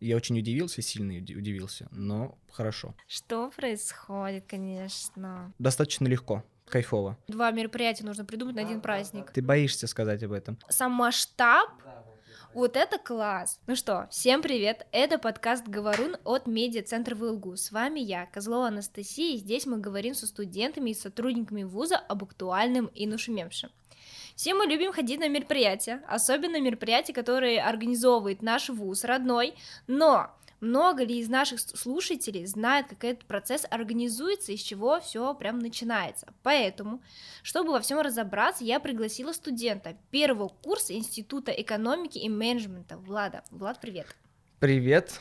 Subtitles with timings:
[0.00, 2.94] Я очень удивился, сильно уди- удивился, но хорошо.
[3.06, 5.52] Что происходит, конечно.
[5.58, 7.18] Достаточно легко, кайфово.
[7.28, 9.30] Два мероприятия нужно придумать на один праздник.
[9.30, 10.58] Ты боишься сказать об этом?
[10.70, 11.68] Сам масштаб,
[12.54, 13.60] вот это класс.
[13.66, 17.56] Ну что, всем привет, это подкаст «Говорун» от медиа-центра ВЛГУ.
[17.56, 22.24] С вами я, Козлова Анастасия, и здесь мы говорим со студентами и сотрудниками вуза об
[22.24, 23.70] актуальном и нашумевшем.
[24.34, 29.54] Все мы любим ходить на мероприятия, особенно мероприятия, которые организовывает наш вуз родной,
[29.86, 30.30] но
[30.60, 35.58] много ли из наших слушателей знает, как этот процесс организуется и с чего все прям
[35.58, 36.34] начинается?
[36.42, 37.02] Поэтому,
[37.42, 43.42] чтобы во всем разобраться, я пригласила студента первого курса Института экономики и менеджмента Влада.
[43.50, 44.14] Влад, привет.
[44.58, 45.20] Привет.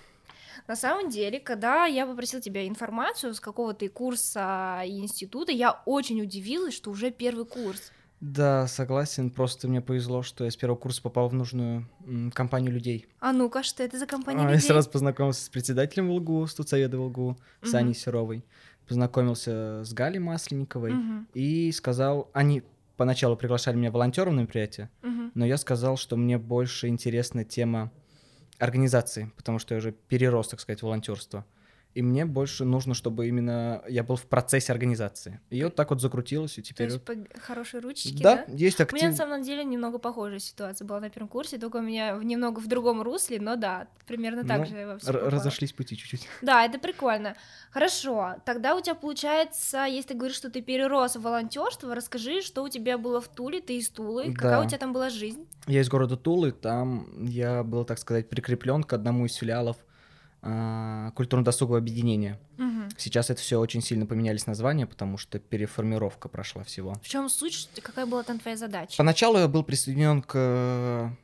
[0.67, 6.21] На самом деле, когда я попросила тебя информацию с какого-то курса и института, я очень
[6.21, 7.93] удивилась, что уже первый курс.
[8.21, 9.29] Да, согласен.
[9.29, 13.07] Просто мне повезло, что я с первого курса попал в нужную м, компанию людей.
[13.19, 14.55] А ну-ка, что это за компания А, людей?
[14.55, 18.43] Я сразу познакомился с председателем ВЛГУ, студсовета ВЛГУ, с Аней Серовой.
[18.87, 22.29] Познакомился с Галей Масленниковой Мгм, и сказал...
[22.33, 22.63] Они
[22.97, 25.31] поначалу приглашали меня волонтером на мероприятие, мгм.
[25.33, 27.91] но я сказал, что мне больше интересна тема
[28.57, 31.45] организации, потому что я уже перерос, так сказать, волонтерство.
[31.95, 35.39] И мне больше нужно, чтобы именно я был в процессе организации.
[35.49, 36.89] И вот так вот закрутилось, и То теперь...
[36.91, 38.53] есть по хорошей ручечке, да, да?
[38.53, 39.09] есть У меня актив...
[39.09, 42.67] на самом деле немного похожая ситуация была на первом курсе, только у меня немного в
[42.67, 46.27] другом русле, но да, примерно так Ну, же во разошлись пути чуть-чуть.
[46.43, 47.35] Да, это прикольно.
[47.71, 52.63] Хорошо, тогда у тебя получается, если ты говоришь, что ты перерос в волонтерство, расскажи, что
[52.63, 54.65] у тебя было в Туле, ты из Тулы, какая Да.
[54.65, 55.47] у тебя там была жизнь?
[55.65, 59.77] Я из города Тулы, там я был, так сказать, прикреплен к одному из филиалов
[60.41, 62.39] а, культурно-досугового объединения.
[62.57, 62.89] Мгм.
[62.97, 66.95] Сейчас это все очень сильно поменялись названия, потому что переформировка прошла всего.
[67.03, 68.95] В чем суть, какая была там твоя задача?
[68.97, 71.15] Поначалу я был присоединен к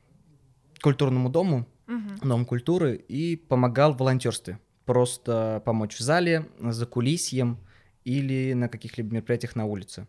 [0.81, 2.17] культурному дому, Мгм.
[2.27, 4.57] Дом культуры, и помогал в волонтерстве.
[4.85, 7.59] Просто помочь в зале, за кулисьем
[8.03, 10.07] или на каких-либо мероприятиях на улице.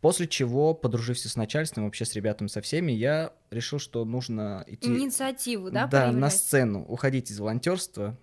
[0.00, 4.88] После чего, подружившись с начальством, вообще с ребятами, со всеми, я решил, что нужно идти
[4.88, 6.32] Инициативу, да, да, на проявлять?
[6.36, 8.16] сцену, уходить из волонтерства,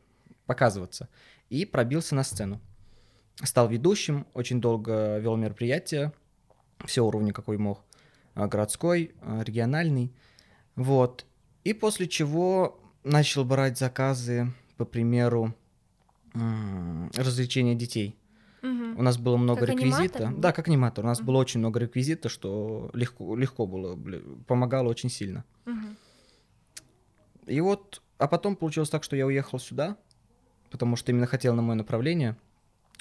[0.47, 1.09] показываться.
[1.49, 2.59] И пробился на сцену.
[3.43, 6.11] Стал ведущим, очень долго вел мероприятия,
[6.85, 7.83] все уровни, какой мог.
[8.33, 10.11] А, Городской, а, региональный.
[10.75, 11.25] Вот.
[11.63, 15.53] И после чего начал брать заказы, по примеру,
[17.15, 18.15] развлечения детей.
[18.61, 18.97] Мгм.
[18.97, 20.17] У нас было много Как реквизита.
[20.19, 20.39] аниматор?
[20.39, 21.05] Да, как аниматор.
[21.05, 21.27] У нас Мгм.
[21.27, 23.97] было очень много реквизита, что легко, легко было,
[24.47, 25.45] помогало очень сильно.
[25.65, 25.95] Мгм.
[27.47, 29.97] И вот, а потом получилось так, что я уехал сюда,
[30.69, 32.35] потому что именно хотел на мое направление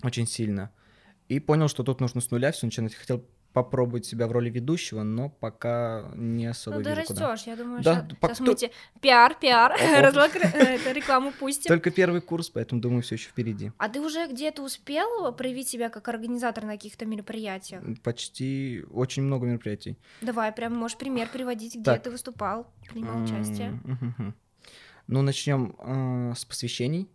[0.02, 0.70] очень сильно.
[1.28, 2.94] И понял, что тут нужно с нуля все начинать.
[2.94, 7.30] Хотел попробовать себя в роли ведущего, но пока не особо Ну, ты куда.
[7.30, 11.68] растешь, я думаю, Да, что пок- сейчас мы тебе пиар, пиар, это рекламу пустим.
[11.70, 13.72] Только первый курс, поэтому думаю, все еще впереди.
[13.78, 17.82] А ты уже где-то успел проявить себя как организатор на каких-то мероприятиях?
[18.02, 19.96] Почти очень много мероприятий.
[20.20, 23.80] Давай, прям можешь пример приводить, где ты выступал, принимал участие.
[25.08, 27.08] Ну, начнем с посвящений.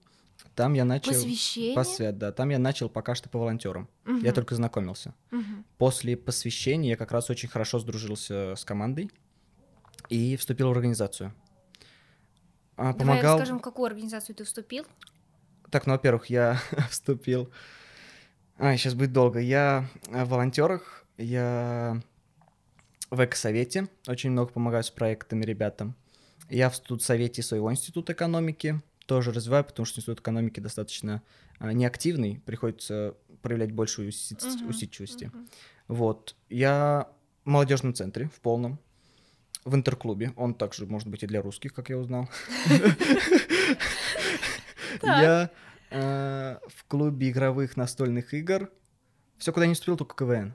[0.62, 1.12] Там я начал...
[1.14, 1.76] Посвящение?
[1.76, 2.32] Посвят, да.
[2.32, 3.90] Там я начал пока что по волонтерам.
[4.06, 5.16] Я Мгм, только знакомился.
[5.32, 5.66] мгм.
[5.80, 9.10] После посвящения я как раз очень хорошо сдружился с командой
[10.10, 11.34] и вступил в организацию.
[12.78, 13.38] А, Давай помогал.
[13.40, 14.86] расскажем, в какую организацию ты вступил.
[15.72, 16.60] Так, ну, во-первых, я
[16.92, 17.50] вступил.
[18.60, 19.40] А, сейчас будет долго.
[19.40, 22.00] Я э, в волонтерах, я
[23.10, 25.96] в экосовете, очень много помогаю с проектами ребятам.
[26.52, 31.22] Я в студсовете своего института экономики тоже развиваю, потому что институт экономики достаточно
[31.60, 35.26] а, неактивный, приходится проявлять большую уси- Мгм, усидчивости.
[35.26, 35.48] мгм.
[35.88, 36.36] Вот.
[36.50, 37.08] Я
[37.44, 38.80] в молодежном центре, в полном.
[39.64, 40.34] В интерклубе.
[40.38, 42.28] Он также может быть и для русских, как я узнал.
[45.04, 45.50] Я
[45.92, 48.70] э, в клубе игровых настольных игр.
[49.38, 50.54] Все, куда не вступил, только КВН.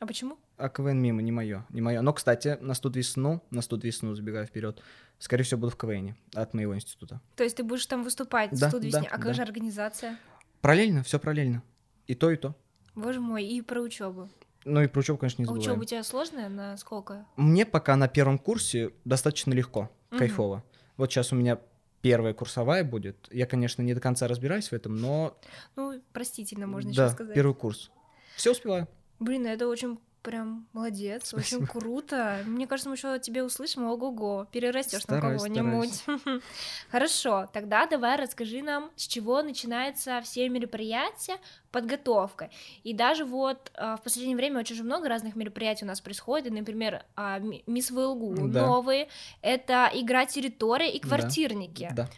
[0.00, 0.38] А почему?
[0.56, 2.00] А КВН мимо, не мое, не мое.
[2.00, 4.82] Но, кстати, на студ весну, на студ весну, забегая вперед,
[5.18, 7.20] скорее всего, буду в КВН от моего института.
[7.36, 9.08] То есть ты будешь там выступать Да, в студии да, «Весне».
[9.12, 9.32] А как да.
[9.34, 10.18] же организация?
[10.62, 11.62] Параллельно, все параллельно.
[12.06, 12.54] И то, и то.
[12.94, 14.30] Боже мой, и про учебу.
[14.64, 15.70] Ну и про учебу, конечно, не А забываем.
[15.72, 16.48] учеба у тебя сложная?
[16.48, 17.26] На сколько?
[17.36, 20.18] Мне пока на первом курсе достаточно легко, Мгм.
[20.18, 20.64] кайфово.
[20.96, 21.60] Вот сейчас у меня
[22.00, 23.28] первая курсовая будет.
[23.30, 25.38] Я, конечно, не до конца разбираюсь в этом, но
[25.76, 27.34] Ну, простительно, можно да, еще сказать.
[27.34, 27.90] первый курс.
[28.36, 28.88] Все успеваю.
[29.20, 31.62] Блин, это очень прям молодец, Спасибо.
[31.62, 32.40] очень круто.
[32.46, 36.04] Мне кажется, мы еще от тебя услышим, ого-го, перерастешь на кого-нибудь.
[36.90, 41.36] Хорошо, тогда давай расскажи нам, с чего начинается все мероприятия,
[41.72, 42.50] подготовка.
[42.82, 46.52] И даже вот а, в последнее время очень же много разных мероприятий у нас происходит,
[46.52, 48.66] например, а, Ми- Мисс ВЛГУ, Да.
[48.66, 49.08] новые,
[49.40, 51.08] это игра территория и Да.
[51.08, 51.88] квартирники.
[51.94, 52.08] Да.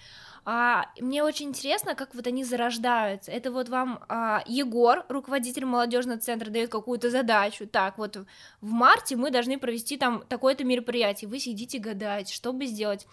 [0.44, 3.30] А, мне очень интересно, как вот они зарождаются.
[3.30, 7.66] Это вот вам а, Егор, руководитель молодежного центра, дает какую-то задачу.
[7.66, 8.16] Так, вот
[8.60, 11.28] в марте мы должны провести там такое-то мероприятие.
[11.30, 13.06] Вы сидите гадаете, что бы сделать.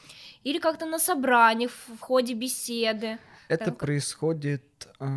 [0.44, 3.20] Или как-то на собраниях в ходе беседы.
[3.48, 4.64] Это Там- происходит
[5.00, 5.08] а,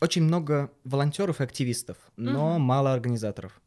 [0.00, 2.62] очень много волонтеров и активистов, но Мгм.
[2.62, 3.60] мало организаторов.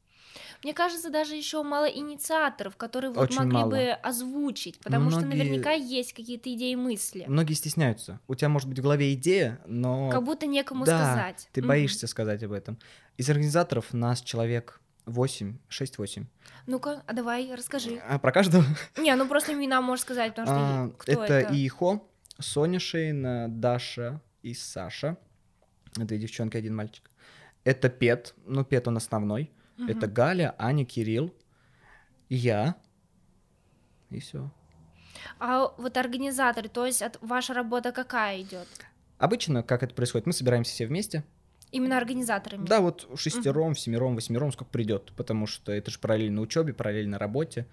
[0.63, 3.69] Мне кажется, даже еще мало инициаторов, которые вот Очень могли мало.
[3.71, 7.25] бы озвучить, потому что Многие- наверняка есть какие-то идеи и мысли.
[7.27, 8.19] Многие стесняются.
[8.27, 11.49] У тебя может быть в голове идея, но Как будто некому да, сказать.
[11.51, 11.67] ты Мгм.
[11.69, 12.77] боишься сказать об этом.
[13.17, 16.27] Из организаторов нас человек 8, 6-8.
[16.67, 17.99] Ну-ка, а давай, расскажи.
[18.07, 18.63] А про каждого?
[18.97, 21.53] Не, ну просто имена можешь сказать, потому что А, кто это, это?
[21.55, 22.03] Ихо,
[22.39, 25.17] Соня Шейна, Даша и Саша.
[25.95, 27.09] Две девчонки, один мальчик.
[27.63, 29.51] Это Пет, ну Пет он основной.
[29.81, 29.89] Мгм.
[29.97, 31.33] Это Галя, Аня, Кирилл,
[32.29, 32.75] я.
[34.09, 34.51] И все.
[35.39, 38.67] А вот организаторы, то есть от- ваша работа какая идет?
[39.17, 41.23] Обычно, как это происходит, мы собираемся все вместе.
[41.71, 42.65] Именно организаторами.
[42.65, 47.65] Да, вот шестером, семером, восьмером, сколько придет, потому что это же параллельно учебе, параллельно работе.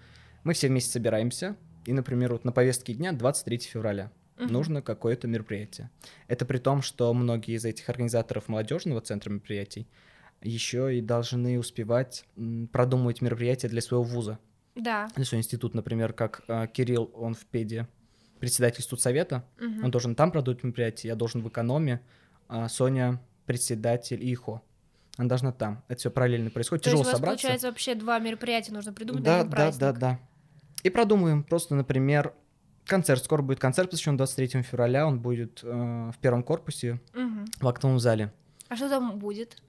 [0.43, 4.53] Мы все вместе собираемся, и, например, вот на повестке дня 23 февраля Мгм.
[4.53, 5.89] нужно какое-то мероприятие.
[6.27, 9.85] Это при том, что многие из этих организаторов молодежного центра мероприятий
[10.41, 12.25] еще и должны успевать
[12.71, 14.39] продумывать мероприятия для своего вуза.
[14.75, 15.07] Да.
[15.15, 17.87] Для своего института, например, как а, Кирилл, он в педе
[18.39, 19.83] председатель студсовета, Мгм.
[19.85, 22.01] он должен там продумать мероприятие, я должен в экономе,
[22.47, 24.61] а Соня председатель ИХО.
[25.17, 25.83] Она должна там.
[25.89, 26.83] Это все параллельно происходит.
[26.85, 27.41] То Тяжело есть у вас, собраться.
[27.41, 29.79] получается, вообще два мероприятия нужно придумать да, да, праздник.
[29.81, 30.19] да, да.
[30.83, 32.33] И продумаем просто, например,
[32.85, 33.21] концерт.
[33.25, 35.05] Скоро будет концерт, посвящен 23 февраля.
[35.05, 35.67] Он будет э,
[36.15, 37.45] в первом корпусе Мгм.
[37.59, 38.31] в актовом зале.
[38.69, 39.61] А что там будет?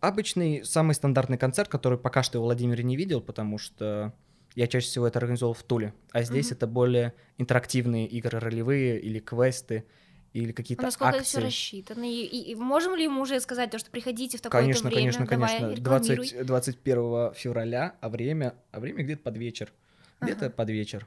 [0.00, 4.12] Обычный, самый стандартный концерт, который пока что я в Владимире не видел, потому что
[4.54, 5.92] я чаще всего это организовал в Туле.
[6.12, 6.56] А здесь Мгм.
[6.56, 9.84] это более интерактивные игры ролевые или квесты,
[10.32, 11.38] или А какие-то насколько это акции.
[11.38, 12.04] все рассчитано?
[12.04, 15.00] И, и- и можем ли мы уже сказать то, что приходите в такое-то Конечно, время?
[15.12, 15.74] конечно, конечно.
[15.76, 19.72] 20, 21 февраля, а время, а время где-то под вечер.
[20.20, 20.54] Где-то Ага.
[20.54, 21.06] под вечер.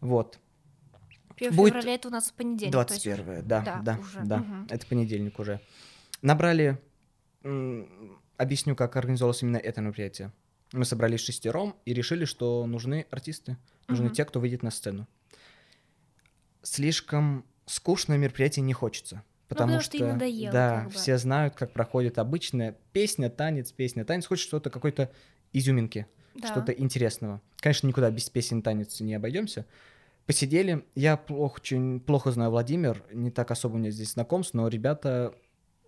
[0.00, 0.38] Вот.
[1.36, 2.72] 1 будет февраля это у нас понедельник.
[2.72, 4.38] то есть 21 да, да, да, уже, да.
[4.38, 4.66] мгм.
[4.70, 5.60] Это понедельник уже.
[6.22, 6.78] Набрали,
[8.36, 10.32] объясню, как организовалось именно это мероприятие.
[10.72, 13.56] Мы собрались шестером и решили, что нужны артисты,
[13.88, 14.14] нужны Мгм.
[14.14, 15.06] те, кто выйдет на сцену.
[16.62, 19.22] Слишком скучное мероприятие не хочется.
[19.48, 20.90] Потому, Ну, потому что им надоело, да, как бы.
[20.94, 24.26] все знают, как проходит обычная песня, танец, песня, танец.
[24.26, 25.10] Хочется что-то какой-то
[25.52, 26.48] изюминки, Да.
[26.48, 27.42] что-то интересного.
[27.58, 29.66] Конечно, никуда без песен танец не обойдемся.
[30.24, 30.86] Посидели.
[30.94, 35.34] Я плохо, очень плохо знаю Владимир, не так особо у меня здесь знакомств, но ребята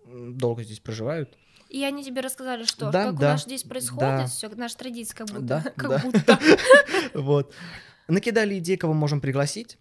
[0.05, 1.35] долго здесь проживают.
[1.69, 4.25] И они тебе рассказали, что Да, как у да, нас здесь происходит, да.
[4.27, 5.41] все, наша традиция как будто.
[5.41, 5.97] Да, как да.
[5.99, 6.39] будто.
[7.13, 7.53] Вот.
[8.07, 9.77] Накидали идеи, кого можем пригласить.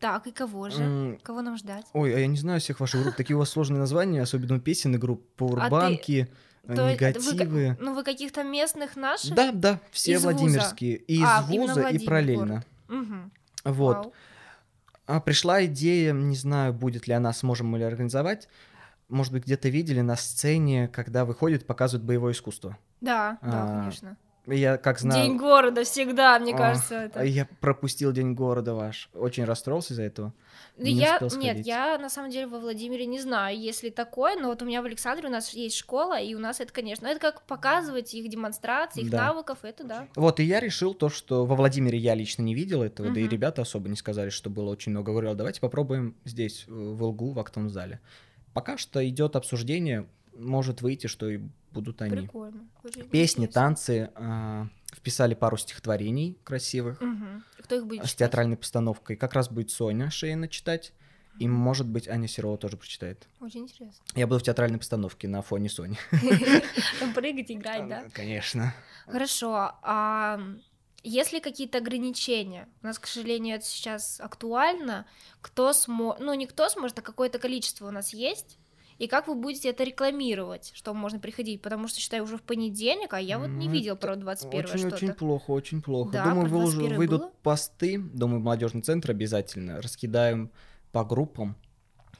[0.00, 0.82] Так, и кого же?
[0.82, 1.86] М, Кого нам ждать?
[1.92, 3.16] Ой, а я не знаю всех ваших групп.
[3.16, 5.26] Такие у вас сложные названия, особенно у песен и групп.
[5.36, 6.28] Пауэрбанки, э, есть
[6.68, 7.10] вы ка-
[7.44, 7.76] негативы.
[7.80, 9.34] ну, вы каких-то местных наших?
[9.34, 10.36] Да, да, все Из вуза?
[10.36, 10.96] владимирские.
[10.96, 12.64] И из А, вуза, и параллельно.
[12.88, 13.32] Мгм.
[13.64, 13.96] Вот.
[13.96, 14.12] Вау.
[15.06, 18.48] А пришла идея, не знаю, будет ли она, сможем мы ли организовать.
[19.14, 22.76] Может быть, где-то видели на сцене, когда выходит, показывают боевое искусство.
[23.00, 24.16] Да, да, А, конечно.
[24.46, 25.24] И Я как знаю...
[25.24, 27.22] День города всегда, мне Ох, кажется, это.
[27.22, 29.08] Я пропустил День города ваш.
[29.14, 30.34] Очень расстроился из-за этого.
[30.76, 34.34] Ну, не я, нет, я на самом деле во Владимире не знаю, есть ли такое,
[34.36, 37.06] но вот у меня в Александре у нас есть школа, и у нас это, конечно,
[37.06, 39.28] это как показывать их демонстрации, их Да.
[39.28, 40.08] навыков, это да.
[40.16, 43.28] Вот, и я решил то, что во Владимире я лично не видел этого, да и
[43.28, 45.12] ребята особо не сказали, что было очень много.
[45.12, 48.00] Говорил, давайте попробуем здесь, в ЛГУ, в актовом зале.
[48.54, 50.06] Пока что идет обсуждение,
[50.36, 51.40] может выйти, что и
[51.72, 52.16] будут они.
[52.16, 52.66] Прикольно.
[52.82, 53.52] Очень Песни, интересно.
[53.62, 57.44] танцы, а, вписали пару стихотворений красивых Мгм.
[57.58, 58.18] Кто их будет с читать?
[58.18, 59.16] театральной постановкой.
[59.16, 60.92] Как раз будет Соня Шейна читать,
[61.40, 63.26] и, может быть, Аня Серова тоже прочитает.
[63.40, 64.04] Очень интересно.
[64.14, 65.98] Я буду в театральной постановке на фоне Сони.
[67.14, 68.04] Прыгать, играть, да?
[68.12, 68.72] Конечно.
[69.06, 69.72] Хорошо.
[69.82, 70.40] А
[71.04, 72.68] есть ли какие-то ограничения?
[72.82, 75.06] У нас, к сожалению, это сейчас актуально.
[75.40, 76.20] Кто сможет...
[76.20, 78.58] Ну, не кто сможет, а какое-то количество у нас есть.
[78.98, 81.60] И как вы будете это рекламировать, что можно приходить?
[81.62, 84.94] Потому что, считай, уже в понедельник, а я вот не видел про 21 Очень, что-то.
[84.96, 86.12] очень плохо, очень плохо.
[86.12, 87.32] Да, думаю, выложу- 21 выйдут было?
[87.42, 89.82] посты, думаю, молодежный центр обязательно.
[89.82, 90.50] Раскидаем
[90.92, 91.56] по группам,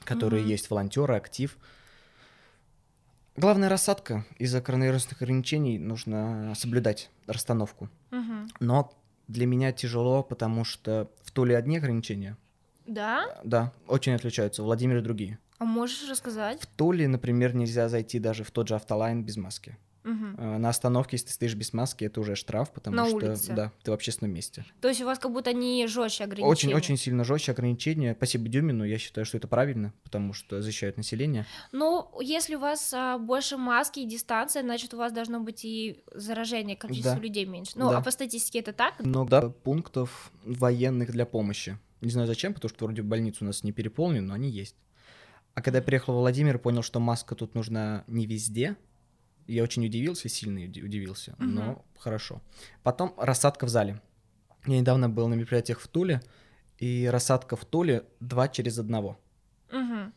[0.03, 0.51] которые Мгм.
[0.51, 1.57] есть, волонтеры, актив.
[3.37, 4.25] Главная рассадка.
[4.37, 7.89] Из-за коронавирусных ограничений нужно соблюдать расстановку.
[8.11, 8.47] Мгм.
[8.61, 8.93] Но
[9.27, 12.37] для меня тяжело, потому что в Туле одни ограничения.
[12.87, 13.25] Да?
[13.43, 14.61] Да, очень отличаются.
[14.61, 15.37] В Владимире другие.
[15.57, 16.61] А можешь рассказать?
[16.61, 19.77] В Туле, например, нельзя зайти даже в тот же автолайн без маски.
[20.05, 23.53] Э, На остановке, если ты стоишь без маски, это уже штраф, потому На что улице.
[23.53, 24.63] да, ты в общественном месте.
[24.79, 26.47] То есть у вас как будто не жестче ограничения.
[26.51, 28.13] Очень-очень сильно жестче ограничения.
[28.15, 31.45] Спасибо Дюмину, я считаю, что это правильно, потому что защищают население.
[31.71, 36.03] Ну, если у вас а, больше маски и дистанция, значит, у вас должно быть и
[36.13, 37.19] заражение, количество Да.
[37.21, 37.71] людей меньше.
[37.75, 37.97] Ну, Да.
[37.97, 38.99] а по статистике это так?
[39.03, 41.77] Много пунктов военных для помощи.
[42.01, 44.75] Не знаю зачем, потому что вроде больниц у нас не переполнены, но они есть.
[45.55, 48.75] А когда я приехал в Владимир, понял, что маска тут нужна не везде.
[49.47, 51.55] Я очень удивился, сильно уди- удивился, Мгм.
[51.55, 52.41] но хорошо.
[52.83, 54.01] Потом рассадка в зале.
[54.65, 56.21] Я недавно был на мероприятиях в Туле,
[56.79, 59.19] и рассадка в Туле два через одного,
[59.71, 60.13] Мгм.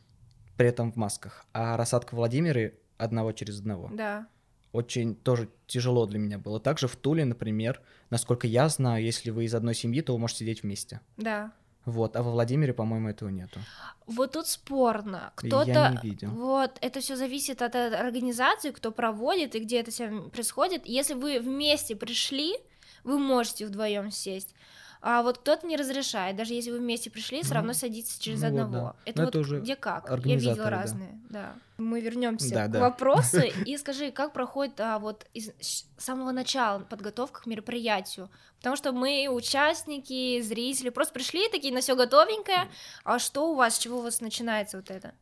[0.57, 1.47] при этом в масках.
[1.53, 3.91] А рассадка в Владимире одного через одного.
[3.93, 4.27] Да.
[4.73, 6.61] Очень тоже тяжело для меня было.
[6.61, 7.81] Также в Туле, например,
[8.11, 11.01] насколько я знаю, если вы из одной семьи, то вы можете сидеть вместе.
[11.17, 11.53] Да.
[11.91, 13.61] Вот, а во Владимире, по-моему, этого нету.
[14.07, 15.33] Вот тут спорно.
[15.43, 15.99] Я Кто-то...
[16.03, 16.31] не видел.
[16.31, 20.87] Вот, это все зависит от организации, кто проводит и где это все происходит.
[20.87, 22.57] Если вы вместе пришли,
[23.05, 24.55] вы можете вдвоем сесть.
[25.01, 28.43] А вот кто-то не разрешает, даже если вы вместе пришли, все Ну, равно садитесь через
[28.43, 28.87] ну вот одного.
[28.87, 28.95] да.
[29.05, 30.09] Это Но вот это уже где как.
[30.11, 30.71] Я видела да.
[30.71, 31.55] разные, да.
[31.77, 32.81] Мы вернемся Да, к да.
[32.81, 38.29] вопросу и скажи, как проходит а, вот из с самого начала подготовка к мероприятию?
[38.59, 42.69] Потому что мы участники, зрители, просто пришли такие на все готовенькое.
[43.05, 45.13] А что у вас, с чего у вас начинается вот это?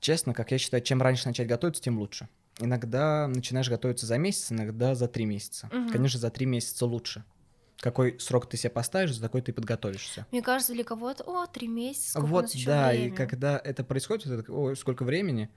[0.00, 2.28] Честно, как я считаю, чем раньше начать готовиться, тем лучше.
[2.58, 5.68] Иногда начинаешь готовиться за месяц, иногда за три месяца.
[5.72, 5.88] Мгм.
[5.90, 7.24] Конечно, за три месяца лучше.
[7.84, 10.26] Какой срок ты себе поставишь, за такой ты подготовишься.
[10.32, 13.08] Мне кажется, для кого-то, о, три месяца, сколько у вот, нас еще да, времени.
[13.08, 15.50] и когда это происходит, это, «Ой, сколько времени,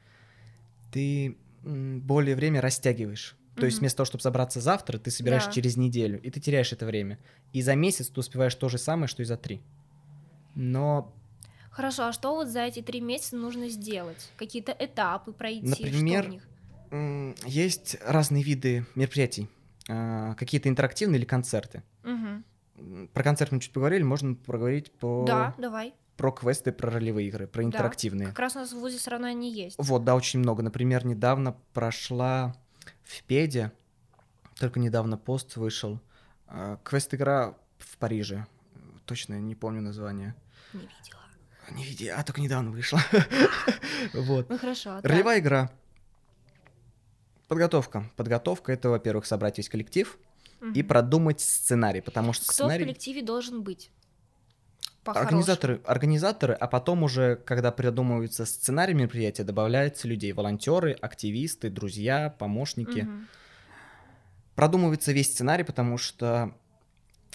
[0.92, 3.38] ты более время растягиваешь.
[3.56, 3.84] То есть Мгм.
[3.84, 5.52] вместо того, чтобы собраться завтра, ты собираешь Да.
[5.52, 7.18] через неделю, и ты теряешь это время.
[7.54, 9.62] И за месяц ты успеваешь то же самое, что и за три.
[10.54, 11.14] Но,
[11.72, 14.32] Хорошо, а что вот за эти три месяца нужно сделать?
[14.36, 15.62] Какие-то этапы пройти?
[15.66, 16.42] Например,
[17.46, 19.48] есть разные виды мероприятий.
[19.90, 21.84] А, Какие-то интерактивные или концерты.
[22.04, 22.44] М,
[23.14, 25.24] Про концерт мы чуть поговорили, можно поговорить по...
[25.26, 25.94] Да, давай.
[26.16, 28.28] про квесты, про ролевые игры, про интерактивные.
[28.28, 29.76] Как раз у нас в ВУЗе все равно они есть.
[29.80, 30.62] Вот, да, очень много.
[30.64, 32.56] Например, недавно прошла
[33.04, 33.72] в Педе,
[34.60, 36.00] только недавно пост вышел,
[36.48, 38.46] а, квест-игра в Париже.
[39.06, 40.36] Точно не помню название.
[40.74, 41.22] Не видела.
[41.72, 43.00] Не види, а только недавно вышла.
[44.14, 44.50] Вот.
[44.50, 45.02] Ну хорошо.
[45.02, 45.12] так.
[45.12, 45.72] Ролевая игра.
[47.48, 48.10] Подготовка.
[48.16, 50.18] Подготовка— это, во-первых, собрать весь коллектив
[50.62, 50.88] и Мгм.
[50.88, 52.84] продумать сценарий, потому что Кто в сценарий...
[52.86, 53.92] коллективе должен быть?
[55.06, 63.02] Организаторы, организаторы, а потом уже, когда придумывается сценарий мероприятия, добавляется людей, волонтеры, активисты, друзья, помощники.
[63.02, 63.28] Мгм.
[64.56, 66.54] Продумывается весь сценарий, потому что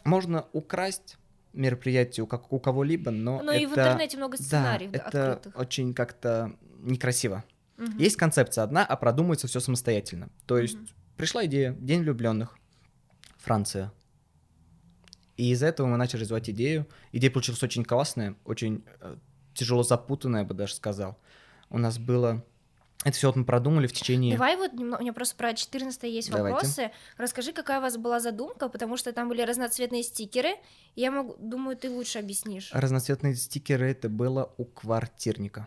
[0.04, 1.16] можно украсть
[1.54, 3.62] мероприятие у, как, у кого-либо, но Но это...
[3.62, 5.59] и в интернете много да, сценариев да, это открытых.
[5.59, 7.42] очень как-то некрасиво.
[7.76, 7.99] Мгм.
[7.99, 10.31] Есть концепция одна, а продумывается все самостоятельно.
[10.47, 10.88] То есть Мгм.
[11.17, 12.57] пришла идея, День влюбленных,
[13.38, 13.93] Франция.
[15.37, 16.87] И из-за этого мы начали развивать идею.
[17.11, 19.17] Идея получилась очень классная, очень э,
[19.55, 21.19] тяжело запутанная, я бы даже сказал.
[21.71, 22.45] У нас было...
[23.05, 24.35] Это все вот мы продумали в течение...
[24.37, 26.55] Давай вот у меня просто про 14 есть Давайте.
[26.55, 26.91] вопросы.
[27.17, 30.50] Расскажи, какая у вас была задумка, потому что там были разноцветные стикеры.
[30.95, 32.71] Я могу, думаю, ты лучше объяснишь.
[32.73, 35.67] Разноцветные стикеры это было у квартирника.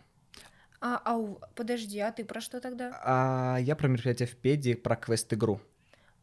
[0.82, 3.00] А, а у- подожди, а ты про что тогда?
[3.04, 5.60] А я про мероприятие в Педе, про квест-игру.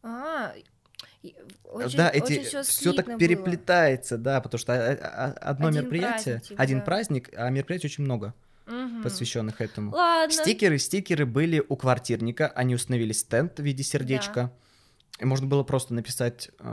[0.03, 0.53] А,
[1.63, 3.19] очень, да, очень эти всё все так слитно было.
[3.19, 6.83] переплетается, да, потому что а, а, одно Один мероприятие, праздник, типа, один да.
[6.85, 8.33] праздник, а мероприятий очень много,
[8.65, 9.01] Мгм.
[9.03, 9.91] посвященных этому.
[9.91, 10.33] Ладно.
[10.33, 14.51] Стикеры, стикеры были у квартирника, они установили стенд в виде сердечка.
[15.19, 16.63] И можно было просто написать э,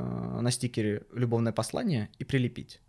[0.41, 2.81] на стикере любовное послание и прилепить.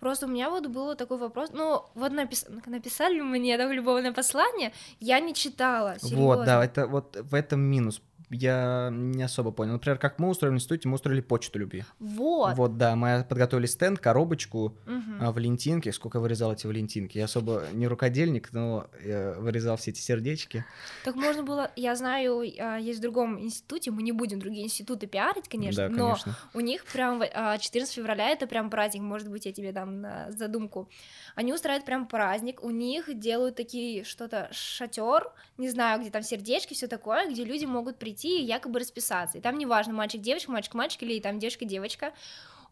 [0.00, 1.50] Просто у меня вот был такой вопрос.
[1.52, 5.96] Ну, вот напис- написали мне такое любовное послание, я не читала.
[6.02, 8.00] Вот, да, это вот в этом минус.
[8.30, 9.72] Я не особо понял.
[9.72, 11.84] Например, как мы устроили в институте, мы устроили почту любви.
[11.98, 12.56] Вот.
[12.56, 15.90] Вот, да, мы подготовили стенд, коробочку, а, валентинки.
[15.90, 17.18] Сколько я вырезал эти валентинки?
[17.18, 20.64] Я особо не рукодельник, но я вырезал все эти сердечки.
[21.04, 25.08] Так можно было, я знаю, а, есть в другом институте, мы не будем другие институты
[25.08, 26.36] пиарить, конечно, да, но конечно.
[26.54, 30.30] у них прям а, 14 февраля это прям праздник, может быть, я тебе дам на
[30.30, 30.88] задумку.
[31.34, 36.74] Они устраивают прям праздник, у них делают такие что-то шатер, не знаю, где там сердечки,
[36.74, 39.38] все такое, где люди могут прийти и якобы расписаться.
[39.38, 42.12] И там неважно, мальчик-девочка, мальчик-мальчик или там девочка-девочка.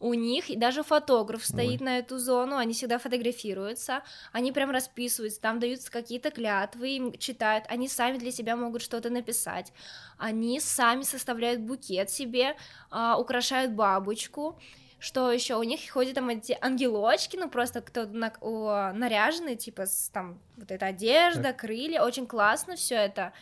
[0.00, 4.02] У них и даже фотограф стоит на эту зону, они всегда фотографируются,
[4.33, 9.11] они прям расписываются, там даются какие-то клятвы, им читают, они сами для себя могут что-то
[9.11, 9.73] написать,
[10.17, 12.57] они сами составляют букет себе,
[12.90, 14.61] а, украшают бабочку,
[15.00, 19.87] что еще у них ходят там эти ангелочки, ну просто кто на, о, наряженный, типа
[19.87, 23.33] с, там вот эта одежда, крылья, очень классно все это.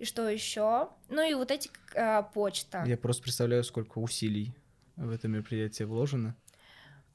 [0.00, 0.88] И что еще?
[1.10, 2.82] Ну и вот эти э, почта.
[2.86, 4.54] Я просто представляю, сколько усилий
[4.96, 6.34] в это мероприятие вложено.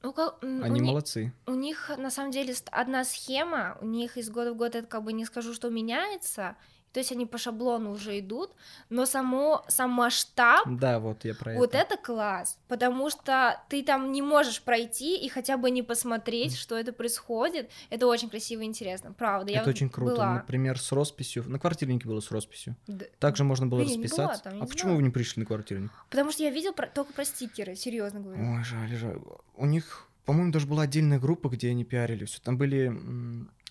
[0.02, 1.32] Ну, как, у Они ни- молодцы.
[1.46, 5.02] У них на самом деле одна схема, у них из года в год это как
[5.02, 6.56] бы не скажу, что меняется,
[6.92, 8.50] то есть они по шаблону уже идут,
[8.88, 11.94] но само, сам масштаб, Да, вот я про вот это.
[11.94, 16.74] это класс, потому что ты там не можешь пройти и хотя бы не посмотреть, что
[16.76, 19.52] это происходит, это очень красиво и интересно, правда.
[19.52, 20.14] Я Это вот очень круто.
[20.14, 20.34] была.
[20.34, 21.44] Например, с росписью.
[21.48, 22.76] На квартирнике было с росписью.
[22.86, 24.44] Д- Также можно было Блин, я не была расписаться.
[24.44, 25.90] там, я а не почему вы не пришли на квартирник?
[26.10, 28.40] Потому что я видел про- только про стикеры, серьезно говорю.
[28.42, 29.18] Ой, жаль, жаль.
[29.56, 32.40] У них, по-моему, даже была отдельная группа, где они пиарили все.
[32.40, 32.88] Там были...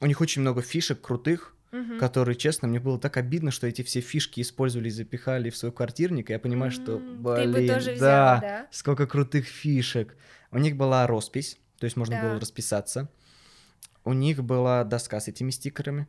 [0.01, 1.99] У них очень много фишек крутых, Мгм.
[1.99, 5.71] которые, честно, мне было так обидно, что эти все фишки использовали и запихали в свой
[5.71, 8.67] квартирник, и я понимаю, что, блин, Ты бы тоже взял, да, да?
[8.71, 10.15] сколько крутых фишек.
[10.51, 12.21] У них была роспись, то есть можно Да.
[12.29, 13.09] было расписаться.
[14.03, 16.07] У них была доска с этими стикерами.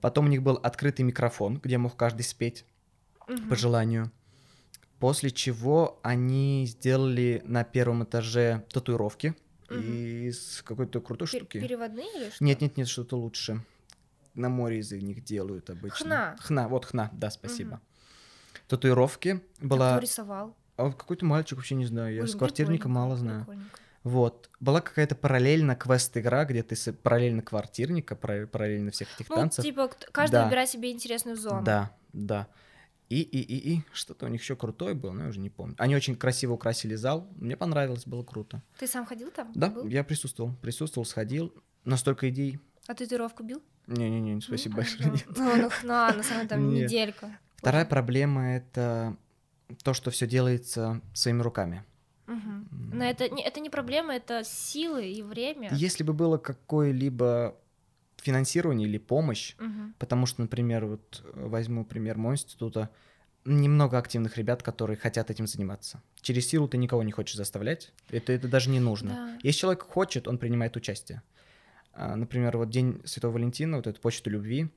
[0.00, 2.64] Потом у них был открытый микрофон, где мог каждый спеть
[3.28, 3.48] Мгм.
[3.48, 4.10] по желанию.
[4.98, 9.34] После чего они сделали на первом этаже татуировки
[9.70, 9.80] Мгм.
[9.80, 11.60] из какой-то крутой Пер- штуки.
[11.60, 12.44] Переводные или что?
[12.44, 13.62] Нет, нет, нет, что-то лучше.
[14.34, 16.04] На море из них делают обычно.
[16.04, 16.36] Хна.
[16.40, 17.76] Хна, вот хна, да, спасибо.
[17.76, 17.80] Мгм.
[18.68, 19.92] Татуировки А была...
[19.92, 20.56] Кто рисовал?
[20.76, 23.40] А какой-то мальчик, вообще не знаю, я Ой, с квартирника прикольненько, мало знаю.
[23.40, 23.78] прикольненько.
[24.02, 24.48] Вот.
[24.60, 29.62] Была какая-то параллельно квест-игра, где ты параллельно квартирника, пара- параллельно всех этих Ну, танцев.
[29.64, 30.44] типа, каждый Да.
[30.44, 31.62] выбирает себе интересную зону.
[31.64, 32.48] Да, да.
[33.10, 35.74] И, и, и, и, что-то у них еще крутое было, но я уже не помню.
[35.78, 38.62] Они очень красиво украсили зал, мне понравилось, было круто.
[38.78, 39.50] Ты сам ходил там?
[39.54, 39.86] Да, Был?
[39.88, 41.52] я присутствовал, присутствовал, сходил.
[41.84, 42.60] Настолько идей.
[42.90, 43.62] А татуировку бил?
[43.86, 45.04] Не-не-не, спасибо Ну, большое.
[45.04, 45.10] да.
[45.10, 45.26] нет.
[45.36, 46.84] Ну, ну, на, на самом деле, там Нет.
[46.90, 47.38] неделька.
[47.54, 49.16] Вторая проблема это
[49.84, 51.84] то, что все делается своими руками.
[52.26, 52.68] Мгм.
[52.92, 55.68] Но это не, это не проблема, это силы и время.
[55.72, 57.56] Если бы было какое-либо
[58.16, 59.94] финансирование или помощь, Мгм.
[60.00, 62.90] потому что, например, вот э, возьму пример моего института,
[63.44, 66.02] немного активных ребят, которые хотят этим заниматься.
[66.22, 69.10] Через силу ты никого не хочешь заставлять, это, это даже не нужно.
[69.10, 69.38] Да.
[69.44, 71.22] Если человек хочет, он принимает участие.
[71.92, 74.68] А, Например, вот День Святого Валентина, вот эту почту любви,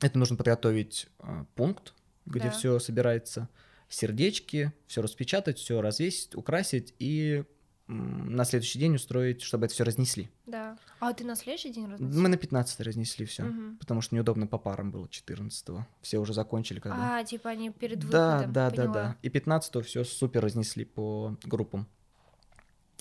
[0.00, 1.94] это нужно подготовить а, пункт,
[2.26, 2.50] где Да.
[2.50, 3.48] все собирается,
[3.88, 7.44] сердечки, все распечатать, все развесить, украсить и
[7.86, 10.30] на следующий день устроить, чтобы это все разнесли.
[10.46, 10.78] Да.
[11.00, 12.18] А ты на следующий день разносил?
[12.22, 13.76] Мы на 15 разнесли все, Мгм.
[13.76, 17.18] потому что неудобно по парам было 14 Все уже закончили когда.
[17.18, 18.52] А, типа они перед да, выходом.
[18.54, 18.92] да, да, поняла.
[18.94, 19.16] да.
[19.20, 21.86] И 15 все супер разнесли по группам.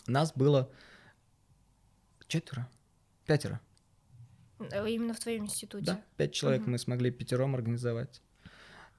[0.06, 0.70] Нас было
[2.28, 2.68] четверо,
[3.26, 3.60] пятеро.
[4.60, 5.86] Э, Именно в твоем институте.
[5.86, 6.72] Да, пять человек Мгм.
[6.74, 8.22] мы смогли пятером организовать.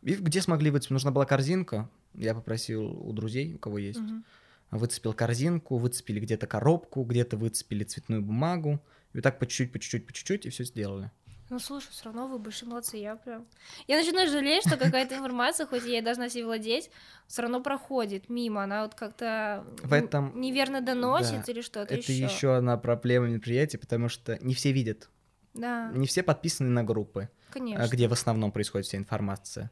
[0.03, 0.91] И где смогли выцепить?
[0.93, 1.89] Нужна была корзинка.
[2.15, 3.99] Я попросил у друзей, у кого есть.
[4.01, 4.25] Мгм.
[4.71, 8.81] Выцепил корзинку, выцепили где-то коробку, где-то выцепили цветную бумагу.
[9.13, 11.11] И вот так по чуть-чуть, по чуть-чуть, по чуть-чуть, и все сделали.
[11.55, 13.47] Ну, слушай, все равно вы большие молодцы, я прям...
[13.87, 16.91] Я начинаю жалеть, что какая-то информация, хоть я и должна себе владеть,
[17.29, 22.11] все равно проходит мимо, она вот как-то В этом- неверно доносит да, или что-то Это
[22.11, 22.25] еще.
[22.25, 25.11] еще одна проблема мероприятия, потому что не все видят.
[25.55, 27.87] Да, Не все подписаны на группы, а, конечно.
[27.89, 29.71] где в основном происходит вся информация.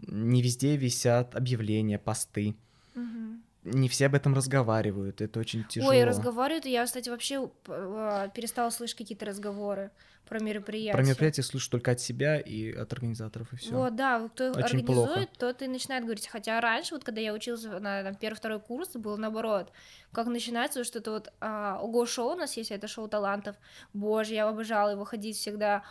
[0.00, 2.56] Не везде висят объявления, посты.
[2.96, 3.44] Мгм.
[3.64, 5.20] Не все об этом разговаривают.
[5.20, 5.90] Это очень тяжело.
[5.90, 9.90] Ой, разговаривают, я, кстати, вообще э, перестала слышать какие-то разговоры
[10.26, 10.96] про мероприятия.
[10.96, 13.72] Про мероприятие слышу только от себя и от организаторов, и все.
[13.72, 15.28] Вот, да, кто их Очень организует, плохо.
[15.38, 16.26] тот и начинает говорить.
[16.28, 19.72] Хотя раньше, вот когда я училась на первый-второй курс, было наоборот.
[20.12, 23.56] Как начинается что-то вот а, ого-шоу у нас есть, это шоу талантов.
[23.92, 25.82] Боже, я обожала его ходить всегда.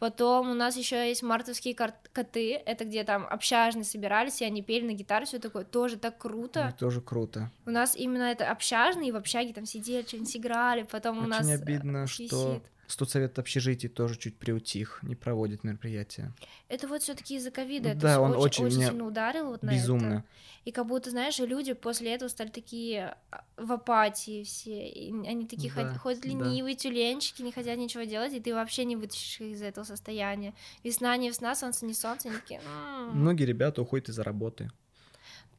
[0.00, 4.86] Потом у нас еще есть мартовские коты, это где там общажные собирались, и они пели
[4.86, 6.74] на гитаре, все такое, тоже так круто.
[6.78, 7.50] тоже круто.
[7.66, 11.28] У нас именно это общажные, и в общаге там сидели, что-нибудь играли, потом у Очень
[11.28, 12.62] нас э, обидно, что висит.
[12.90, 16.32] Студсовет общежитий тоже чуть приутих, не проводит мероприятия.
[16.68, 19.70] Это вот все-таки из-за ковида, это Да, всё он очень, очень сильно ударил вот на
[19.70, 19.80] это.
[19.80, 20.24] Безумно.
[20.64, 24.88] И как будто, знаешь, люди после этого стали такие а, в апатии все.
[24.88, 26.28] И они такие Да, ход- ходят да.
[26.28, 30.54] ленивые, тюленчики, не хотят ничего делать, и ты вообще не вытащишь их из этого состояния.
[30.84, 32.60] Весна не весна, солнце не солнце, они такие...
[32.66, 34.70] «М, Многие ребята уходят из-за работы.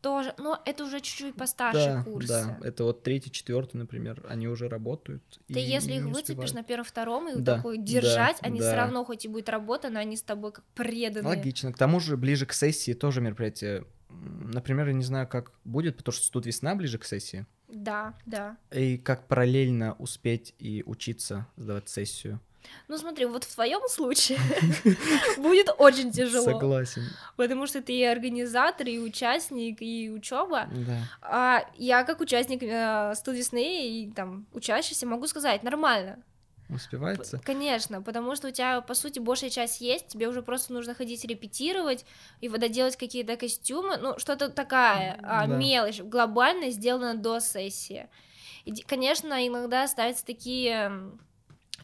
[0.01, 2.27] Тоже, но это уже чуть-чуть постарше да, курсы.
[2.27, 2.57] да.
[2.63, 5.21] Это вот третий, четвертый, например, они уже работают.
[5.47, 8.67] Ты и если их выцепишь на первом-втором и вот Да, такой да, держать, они да.
[8.67, 11.27] все равно, хоть и будет работа, но они с тобой как преданные.
[11.27, 11.71] Логично.
[11.71, 13.85] К тому же ближе к сессии тоже мероприятие.
[14.09, 17.45] Например, я не знаю, как будет, потому что тут весна ближе к сессии.
[17.67, 18.57] Да, да.
[18.71, 22.39] И как параллельно успеть и учиться сдавать сессию.
[22.87, 24.39] Ну смотри, вот в твоем случае
[25.37, 26.45] будет очень тяжело.
[26.45, 27.03] Согласен.
[27.37, 30.67] Потому что ты и организатор, и участник, и учеба.
[30.71, 30.97] Да.
[31.21, 36.21] А я как участник э, весны и там учащийся могу сказать, нормально.
[36.73, 37.39] Успевается?
[37.43, 41.25] Конечно, потому что у тебя, по сути, большая часть есть, тебе уже просто нужно ходить
[41.25, 42.05] репетировать
[42.39, 45.55] и доделать какие-то костюмы, ну, что-то такая а, Да.
[45.57, 48.07] мелочь, глобально сделано до сессии.
[48.63, 51.11] И, конечно, иногда ставятся такие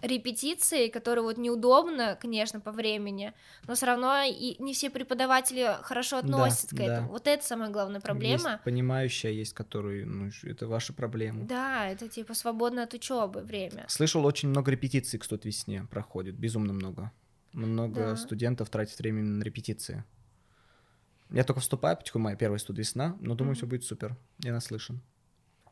[0.01, 3.33] репетиции, которые вот неудобно, конечно, по времени,
[3.67, 6.83] но все равно и не все преподаватели хорошо Да, относятся к да.
[6.86, 7.10] этому.
[7.10, 8.51] Вот это самая главная проблема.
[8.51, 11.45] Есть понимающая, есть которые, ну, это ваши проблемы.
[11.45, 13.86] Да, это типа свободно от учебы время.
[13.88, 17.12] Слышал, очень много репетиций к студ весне проходит, безумно много.
[17.53, 18.15] Много Да.
[18.17, 20.03] студентов тратит время на репетиции.
[21.31, 23.55] Я только вступаю, потихоньку моя первая студ весна, но думаю, Мгм.
[23.57, 24.15] все будет супер.
[24.39, 25.01] Я наслышан.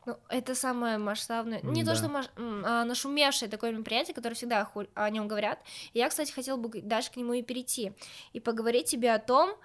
[0.05, 1.91] Ну, это самое масштабное, не Да.
[1.91, 2.25] то что маш...
[2.37, 5.59] а, нашумевшее такое мероприятие, которое всегда ху- о нем говорят.
[5.93, 7.93] И я, кстати, хотела бы дальше к нему и перейти
[8.33, 9.55] и поговорить тебе о том,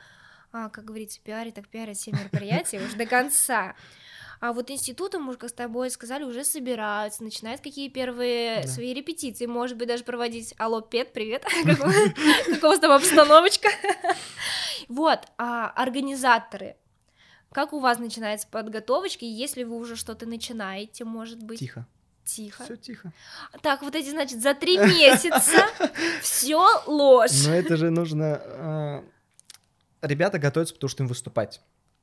[0.53, 3.75] а, как говорится, пиарить, так пиарить все мероприятия уже до конца.
[4.43, 8.69] А вот институты, мы, как с тобой сказали, уже собираются, начинают какие первые Да.
[8.69, 11.93] свои репетиции, может быть, даже проводить «Алло, Пет, привет!» Какого-
[12.55, 13.69] Какого там обстановочка?
[14.89, 16.77] Вот, а организаторы,
[17.53, 21.87] как у вас начинается подготовочка, если вы уже что-то начинаете, может быть, Тихо.
[22.25, 22.65] тихо.
[22.65, 23.13] Все тихо.
[23.63, 25.67] Так, вот эти, значит, за три месяца
[26.23, 27.45] все ложь.
[27.47, 28.41] Но это же нужно...
[28.43, 29.05] а,
[30.03, 31.61] Ребята готовятся, потому что им выступать.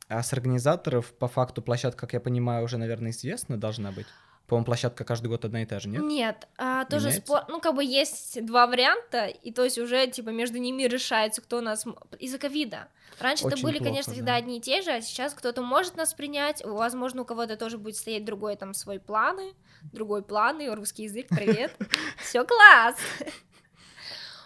[0.09, 4.07] А с организаторов, по факту, площадка, как я понимаю, уже, наверное, известна должна быть.
[4.47, 6.01] По-моему, площадка каждый год одна и та же, нет?
[6.03, 7.27] Нет, а, тоже Меняется?
[7.27, 11.41] спор, ну как бы есть два варианта, и то есть уже типа между ними решается,
[11.41, 12.87] кто нас м- из-за ковида.
[13.19, 14.15] Раньше это Очень были, плохо, конечно, да.
[14.15, 17.77] всегда одни и те же, а сейчас кто-то может нас принять, возможно, у кого-то тоже
[17.77, 19.53] будет стоять другой там свой планы,
[19.91, 21.75] другой планы, русский язык, привет,
[22.23, 22.95] все класс.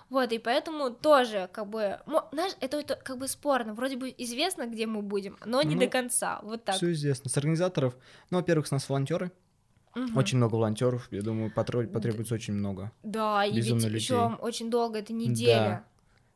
[0.09, 1.99] Вот, и поэтому тоже, как бы,
[2.33, 5.81] знаешь, это, это как бы спорно, вроде бы известно, где мы будем, но не Ну,
[5.81, 6.75] до конца, вот так.
[6.75, 7.29] Все известно.
[7.29, 7.95] С организаторов,
[8.29, 9.31] ну, во-первых, с нас волонтеры.
[9.95, 10.17] Мгм.
[10.17, 11.07] Очень много волонтеров.
[11.11, 12.91] Я думаю, потребуется очень много.
[13.03, 14.37] Да, и безумно ведь еще людей.
[14.39, 15.85] очень долго, это неделя.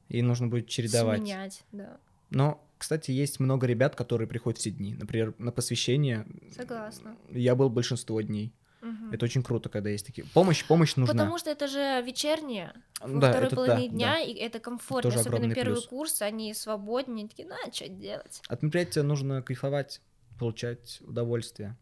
[0.09, 1.19] И нужно будет чередовать.
[1.19, 1.97] Сменять, да.
[2.29, 4.95] Но, кстати, есть много ребят, которые приходят все дни.
[4.95, 7.15] Например, на посвящение Согласна.
[7.31, 8.53] я был большинство дней.
[8.81, 9.11] Мгм.
[9.13, 10.27] Это очень круто, когда есть такие.
[10.33, 11.13] Помощь, помощь нужна.
[11.13, 14.19] Потому что это же вечернее, во да, второй это половине да, дня, да.
[14.19, 15.87] и это комфортно, Тоже особенно первый плюс.
[15.87, 18.41] курс, они свободнее, такие, ну, а что делать?
[18.47, 20.01] От мероприятия нужно кайфовать,
[20.37, 21.75] получать удовольствие.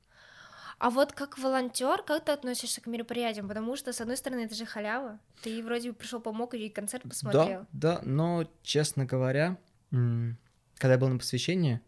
[0.79, 3.47] А вот как волонтер, как ты относишься к мероприятиям?
[3.47, 5.19] Потому что, с одной стороны, это же халява.
[5.41, 7.65] Ты вроде бы пришел помог и концерт посмотрел.
[7.71, 9.57] Да, да, но, честно говоря,
[9.91, 11.79] когда я был на посвящении,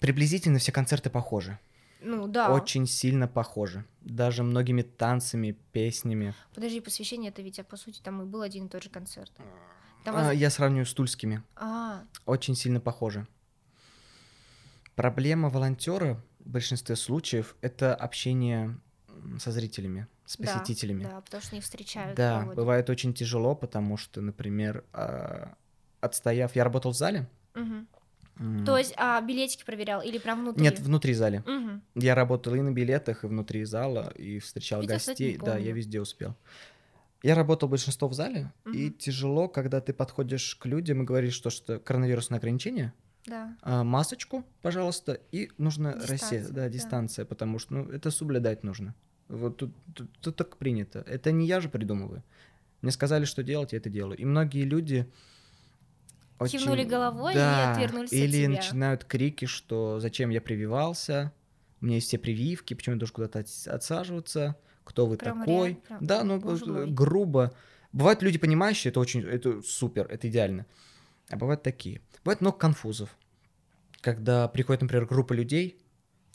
[0.00, 1.58] приблизительно все концерты похожи.
[2.00, 2.52] Ну да.
[2.52, 3.84] Очень сильно похожи.
[4.00, 6.34] Даже многими танцами, песнями.
[6.54, 9.32] Подожди, посвящение это ведь, а по сути, там и был один и тот же концерт.
[10.04, 11.42] Там А, воз- Я сравниваю с тульскими.
[11.54, 13.26] А, Очень сильно похожи.
[14.96, 18.78] Проблема волонтера в большинстве случаев это общение
[19.38, 21.04] со зрителями, с да, посетителями.
[21.04, 22.16] Да, потому что не встречают.
[22.16, 22.56] Да, проводят.
[22.56, 25.54] бывает очень тяжело, потому что, например, а,
[26.00, 27.28] отстояв, я работал в зале.
[27.54, 27.86] Мгм.
[28.40, 30.62] м, То есть, а билетики проверял или прям внутри?
[30.62, 31.42] Нет, внутри зале.
[31.46, 31.82] Мгм.
[31.94, 35.36] Я работал и на билетах, и внутри зала, и встречал кстати, гостей.
[35.36, 36.36] Да, я везде успел.
[37.22, 38.94] Я работал большинство в зале, и Мгм.
[38.98, 42.92] тяжело, когда ты подходишь к людям и говоришь, что, что коронавирусное ограничение,
[43.26, 43.56] Да.
[43.62, 46.68] а, масочку, пожалуйста, и нужно Дистанция, да, да.
[46.68, 48.94] дистанция, потому что ну, это соблюдать нужно.
[49.28, 51.04] Вот тут, тут- тут так принято.
[51.06, 52.22] Это не я же придумываю.
[52.82, 54.18] Мне сказали, что делать, я это делаю.
[54.18, 55.06] И многие люди
[56.38, 58.48] очень- Кивнули головой и Да, отвернулись от или тебя.
[58.48, 61.32] начинают крики, что зачем я прививался,
[61.80, 65.54] у меня есть все прививки, почему я должен куда-то отс- отсаживаться, кто вы Прям такой.
[65.68, 66.40] реально, прям, да, ну
[66.92, 67.54] грубо.
[67.92, 70.66] Бывают люди понимающие, это очень, это супер, это идеально.
[71.28, 72.00] А бывают такие.
[72.24, 73.16] Бывает много конфузов.
[74.00, 75.78] Когда приходит, например, группа людей,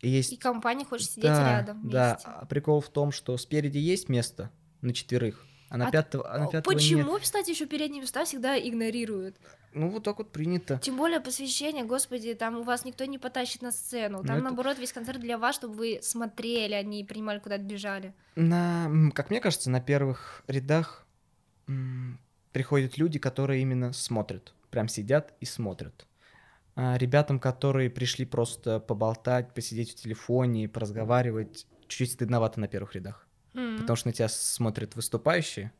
[0.01, 0.31] и есть...
[0.33, 2.29] И компания хочет сидеть да, рядом да, вместе.
[2.29, 6.37] а прикол в том, что спереди есть место на четверых, а на А пятого, а
[6.37, 6.81] на пятого нет.
[6.81, 9.37] Почему, кстати, еще передние места всегда игнорируют?
[9.73, 10.79] Ну, вот так вот принято.
[10.81, 14.19] Тем более посвящение, господи, там у вас никто не потащит на сцену.
[14.21, 17.63] Ну, Там, это- наоборот, весь концерт для вас, чтобы вы смотрели, а не принимали, куда-то
[17.63, 18.13] бежали.
[18.35, 21.05] На, как мне кажется, на первых рядах
[21.67, 22.17] м,
[22.53, 24.53] приходят люди, которые именно смотрят.
[24.69, 26.07] Прям сидят и смотрят.
[26.75, 33.27] А ребятам, которые пришли просто поболтать, посидеть в телефоне, поразговаривать, чуть-чуть стыдновато на первых рядах.
[33.53, 35.71] М, Потому что на тебя смотрят выступающие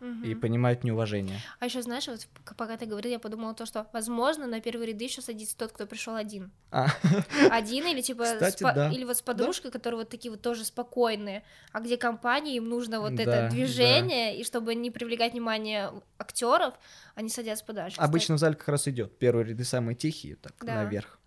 [0.00, 0.24] мгм.
[0.24, 1.40] и понимают неуважение.
[1.60, 5.04] А еще, знаешь, вот пока ты говорил, я подумала то, что, возможно, на первые ряды
[5.04, 6.50] еще садится тот, кто пришел один.
[6.70, 6.86] А,
[7.50, 8.90] Один или типа с Кстати, по- да.
[8.90, 13.00] или вот с подружкой, которые вот такие вот тоже спокойные, а где компания, им нужно
[13.00, 16.74] вот Да, это движение, и чтобы не привлекать внимание актеров,
[17.14, 18.00] они садятся подальше.
[18.00, 19.18] обычно в зале как раз идет.
[19.18, 20.74] Первые ряды самые тихие, так, Да.
[20.84, 21.18] наверх.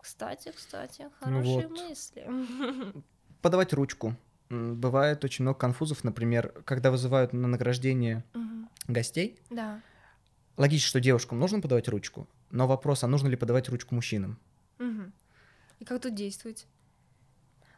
[0.00, 1.10] Кстати, кстати, Ну
[1.42, 1.78] хорошие вот.
[1.78, 2.26] мысли.
[3.42, 4.14] Подавать ручку.
[4.50, 8.68] Бывает очень много конфузов, например, когда вызывают на награждение Мгм.
[8.88, 9.80] гостей, Да.
[10.56, 14.38] логично, что девушкам нужно подавать ручку, но вопрос, а нужно ли подавать ручку мужчинам?
[14.78, 15.12] Мгм.
[15.78, 16.66] И как тут действовать?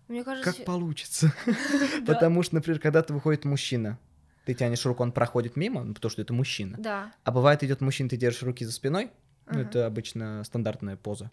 [0.09, 0.53] Мне кажется...
[0.53, 1.33] Как получится.
[2.07, 3.99] Потому что, например, когда ты выходит мужчина,
[4.45, 6.77] ты тянешь руку, он проходит мимо, ну, потому что это мужчина.
[6.79, 7.13] Да.
[7.23, 9.11] А бывает идет мужчина, ты держишь руки за спиной,
[9.47, 11.31] ну, это обычно стандартная поза.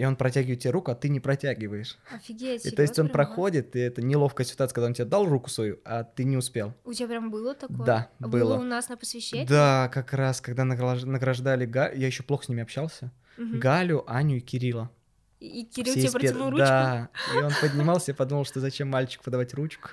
[0.00, 1.98] И он протягивает тебе руку, а ты не протягиваешь.
[2.10, 3.12] Офигеть, И то есть он прям, да?
[3.12, 6.72] проходит, и это неловкая ситуация, когда он тебе дал руку свою, а ты не успел.
[6.84, 7.84] У тебя прям было такое?
[7.84, 8.54] Да, А было.
[8.56, 9.44] у нас на посвящении?
[9.44, 13.12] Да, как раз, когда награж- награждали Галю, я еще плохо с ними общался.
[13.36, 13.60] Мгм.
[13.60, 14.90] Галю, Аню и Кирилла.
[15.38, 16.64] И и Кирилл Все тебе из пер- протянул ручку?
[16.66, 19.90] Да, и он поднимался, я подумал, что зачем мальчику подавать ручку.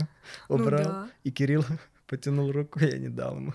[0.48, 0.84] Ну Убрал.
[0.84, 1.08] да.
[1.26, 1.65] И Кирилл
[2.08, 3.54] потянул руку, я не дал ему.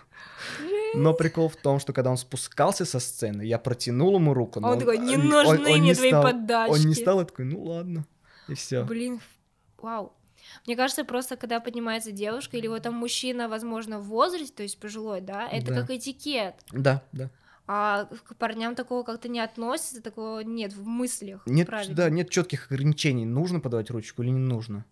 [0.94, 4.61] Но прикол в том, что когда он спускался со сцены, я протянул ему руку.
[4.61, 6.72] Но он такой, «Не он- нужны он- он мне не твои стал- подачки».
[6.72, 8.05] Он не стал, я такой, ну ладно.
[8.48, 8.85] И все.
[8.85, 9.20] Блин,
[9.78, 10.12] вау.
[10.66, 14.78] Мне кажется, просто когда поднимается девушка или вот там мужчина, возможно, в возрасте, то есть
[14.78, 15.81] пожилой, да, это Да.
[15.81, 16.55] как этикет.
[16.72, 17.31] Да, да.
[17.68, 21.42] А к парням такого как-то не относится, такого нет в мыслях.
[21.46, 21.94] Нет, правильно.
[21.94, 24.85] да, нет четких ограничений, нужно подавать ручку или не нужно.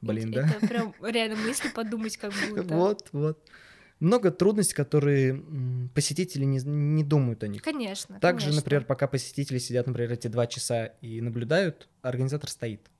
[0.00, 0.48] Блин, да?
[0.48, 2.62] Это прям реально мысли подумать как будто.
[2.74, 3.38] Вот, вот.
[4.02, 5.40] Много трудностей, которые
[5.94, 7.62] посетители не, не думают о них.
[7.62, 8.18] Конечно.
[8.18, 8.60] Также, конечно.
[8.62, 12.90] например, пока посетители сидят, например, эти два часа и наблюдают, организатор стоит.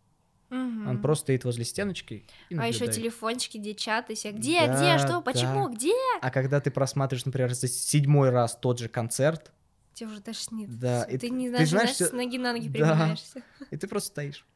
[0.50, 0.86] Мгм.
[0.88, 4.30] Он просто стоит возле стеночки и А еще телефончики, где чаты, все.
[4.30, 5.20] Где, Да, где, что, да.
[5.22, 5.92] почему, где?
[6.20, 9.50] А когда ты просматриваешь, например, за седьмой раз тот же концерт,
[9.94, 10.78] Тебе уже тошнит.
[10.78, 12.72] Да, и ты ты- не ты знаешь, знаешь, знаешь, с ноги на ноги Да.
[12.74, 13.42] переминаешься.
[13.70, 14.46] и ты просто стоишь.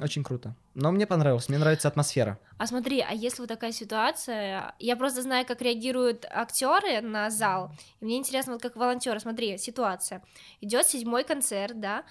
[0.00, 0.54] Очень круто.
[0.74, 2.38] Но мне понравилось, мне нравится атмосфера.
[2.58, 7.72] А смотри, а если вот такая ситуация, я просто знаю, как реагируют актеры на зал,
[8.00, 10.22] и мне интересно, вот как волонтеры, смотри, ситуация.
[10.60, 12.04] Идет седьмой концерт, да,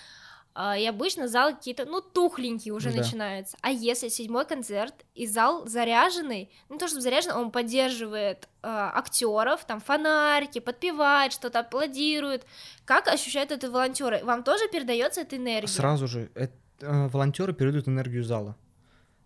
[0.60, 2.98] а, и обычно зал какие-то, ну, тухленькие уже Да.
[2.98, 3.56] начинаются.
[3.62, 9.80] А если седьмой концерт, и зал заряженный, ну, то, что заряженный, он поддерживает актеров, там,
[9.80, 12.46] фонарики, подпевает, что-то аплодирует.
[12.86, 14.22] Как ощущают это волонтеры?
[14.24, 15.68] Вам тоже передается эта энергия?
[15.68, 16.50] Сразу же э, э,
[16.82, 18.56] волонтеры передают энергию зала.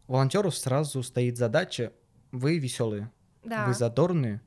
[0.08, 1.92] У волонтеров сразу стоит задача:
[2.32, 3.12] вы веселые,
[3.44, 3.66] Да.
[3.68, 4.42] вы задорные,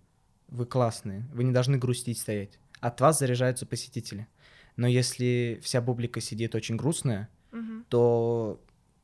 [0.49, 2.59] вы классные, вы не должны грустить стоять.
[2.81, 4.27] От вас заряжаются посетители.
[4.77, 7.85] Но если вся публика сидит очень грустная, Мгм.
[7.89, 8.61] то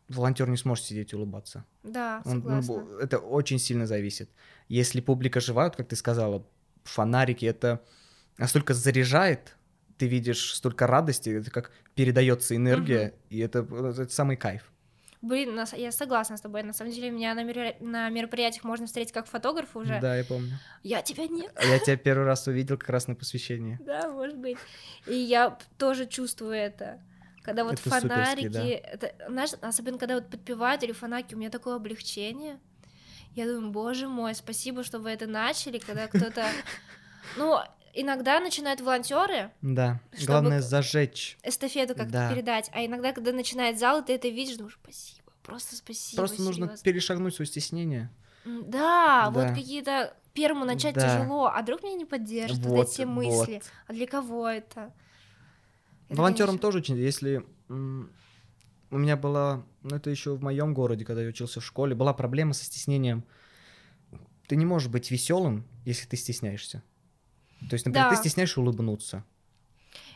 [0.09, 1.65] волонтер не сможет сидеть и улыбаться.
[1.85, 2.75] Да, Он- согласна.
[2.75, 4.29] бо- это очень сильно зависит.
[4.69, 6.45] Если публика живая, вот как ты сказала,
[6.83, 7.81] фонарики, это
[8.39, 9.57] настолько заряжает,
[10.01, 14.73] ты видишь столько радости, это как передается энергия, и это, это самый кайф.
[15.21, 16.63] Блин, я согласна с тобой.
[16.63, 20.01] На самом деле, меня на, меропри- на мероприятиях можно встретить как фотографа уже.
[20.01, 20.59] Да, я помню.
[20.83, 21.53] Я тебя нет.
[21.55, 23.79] А Я тебя первый раз увидел как раз на посвящении.
[23.85, 24.57] Да, может быть.
[25.07, 27.03] И я тоже чувствую это.
[27.43, 28.65] Когда вот Это фонарики, да.
[28.65, 32.59] это, знаешь, особенно когда вот подпевают или фонарики, у меня такое облегчение.
[33.35, 36.47] Я думаю, боже мой, спасибо, что вы это начали, когда кто-то...
[37.37, 37.59] Ну,
[37.95, 41.39] иногда начинают волонтеры Да, главное зажечь.
[41.43, 42.29] эстафету как-то Да.
[42.29, 46.23] передать, а иногда, когда начинает зал, и ты это видишь, думаешь, спасибо, просто спасибо.
[46.23, 46.85] Просто нужно серьёзно».
[46.85, 48.11] перешагнуть свое стеснение.
[48.45, 49.55] М, Да, вот Да.
[49.55, 51.03] какие-то первому начать Да.
[51.03, 54.93] тяжело, а вдруг меня не поддержат вот, Вот, эти мысли, а для кого это?
[56.09, 61.05] Это, Волонтерам конечно, тоже очень, если у меня была, ну это еще в моем городе,
[61.05, 63.25] когда я учился в школе, была проблема со стеснением.
[64.49, 66.83] Ты не можешь быть веселым, если ты стесняешься.
[67.69, 68.17] То есть, например, Да.
[68.17, 69.25] ты стесняешься улыбнуться.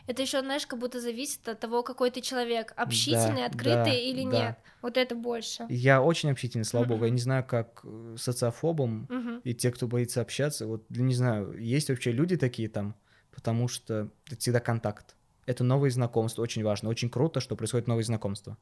[0.07, 3.93] Это еще, знаешь, как будто зависит от того, какой ты человек, общительный, Да, открытый да,
[3.93, 4.29] или да.
[4.29, 4.59] нет.
[4.81, 5.65] Вот это больше.
[5.69, 7.05] Я очень общительный, слава богу.
[7.05, 9.41] Я не знаю, как э, социофобам Мгм.
[9.43, 10.67] и те, кто боится общаться.
[10.67, 12.95] Вот, не знаю, есть вообще люди такие там,
[13.33, 15.15] потому что это всегда контакт.
[15.47, 16.89] Это новые знакомства, очень важно.
[16.89, 18.57] Очень круто, что происходит новые знакомства.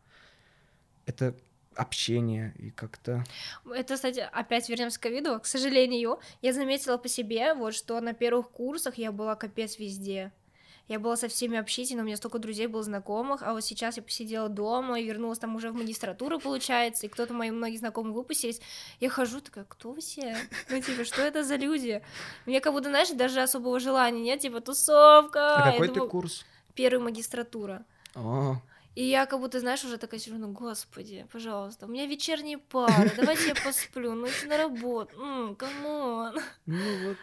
[1.06, 1.36] Это
[1.76, 3.24] общение и как-то...
[3.74, 5.40] Это, кстати, опять вернемся к ковиду.
[5.40, 10.32] К сожалению, я заметила по себе, вот что на первых курсах я была капец везде.
[10.90, 14.04] Я была со всеми общительна, у меня столько друзей было знакомых, а вот сейчас я
[14.04, 18.60] посидела дома и вернулась там уже в магистратуру, получается, и кто-то мои многие знакомые выпустились.
[19.00, 20.36] Я хожу такая, кто вы все?
[20.70, 22.04] Ну, типа, что это за люди?
[22.46, 25.56] Мне как будто, знаешь, даже особого желания нет, типа, тусовка.
[25.56, 26.46] А Я какой ты думаю, курс?
[26.76, 27.86] Первая магистратура.
[28.14, 28.58] О,
[28.96, 33.12] И я как будто, знаешь, уже такая сижу, ну, господи, пожалуйста, у меня вечерние пары,
[33.16, 36.36] давайте я посплю, ну, иди на работу, come on.
[36.66, 37.18] ну вот.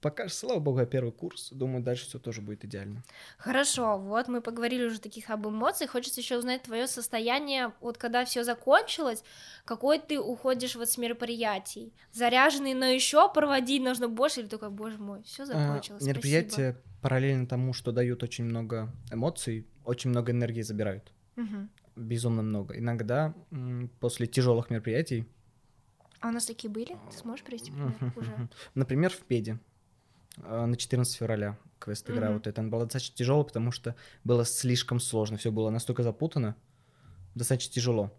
[0.00, 1.50] Пока, ж, слава богу, я первый курс.
[1.52, 3.02] Думаю, дальше все тоже будет идеально.
[3.36, 8.24] Хорошо, вот мы поговорили уже таких об эмоциях, хочется еще узнать твое состояние, вот когда
[8.24, 9.22] все закончилось,
[9.66, 14.96] какой ты уходишь вот с мероприятий, заряженный, но еще проводить нужно больше, или только, боже
[14.98, 16.08] мой, все А, закончилось, спасибо».
[16.08, 21.12] мероприятия параллельно тому, что дают очень много эмоций, очень много энергии забирают.
[21.36, 21.70] Мгм.
[21.96, 22.78] безумно много.
[22.78, 23.34] Иногда
[24.00, 25.26] после тяжелых мероприятий,
[26.20, 26.96] А у нас такие были?
[27.10, 28.48] Ты сможешь привести пример уже?
[28.74, 29.58] например, в Педе
[30.36, 32.34] на 14 февраля квест-игра Мгм.
[32.34, 36.56] вот эта, она была достаточно тяжелая, потому что было слишком сложно, все было настолько запутано,
[37.34, 38.12] достаточно тяжело.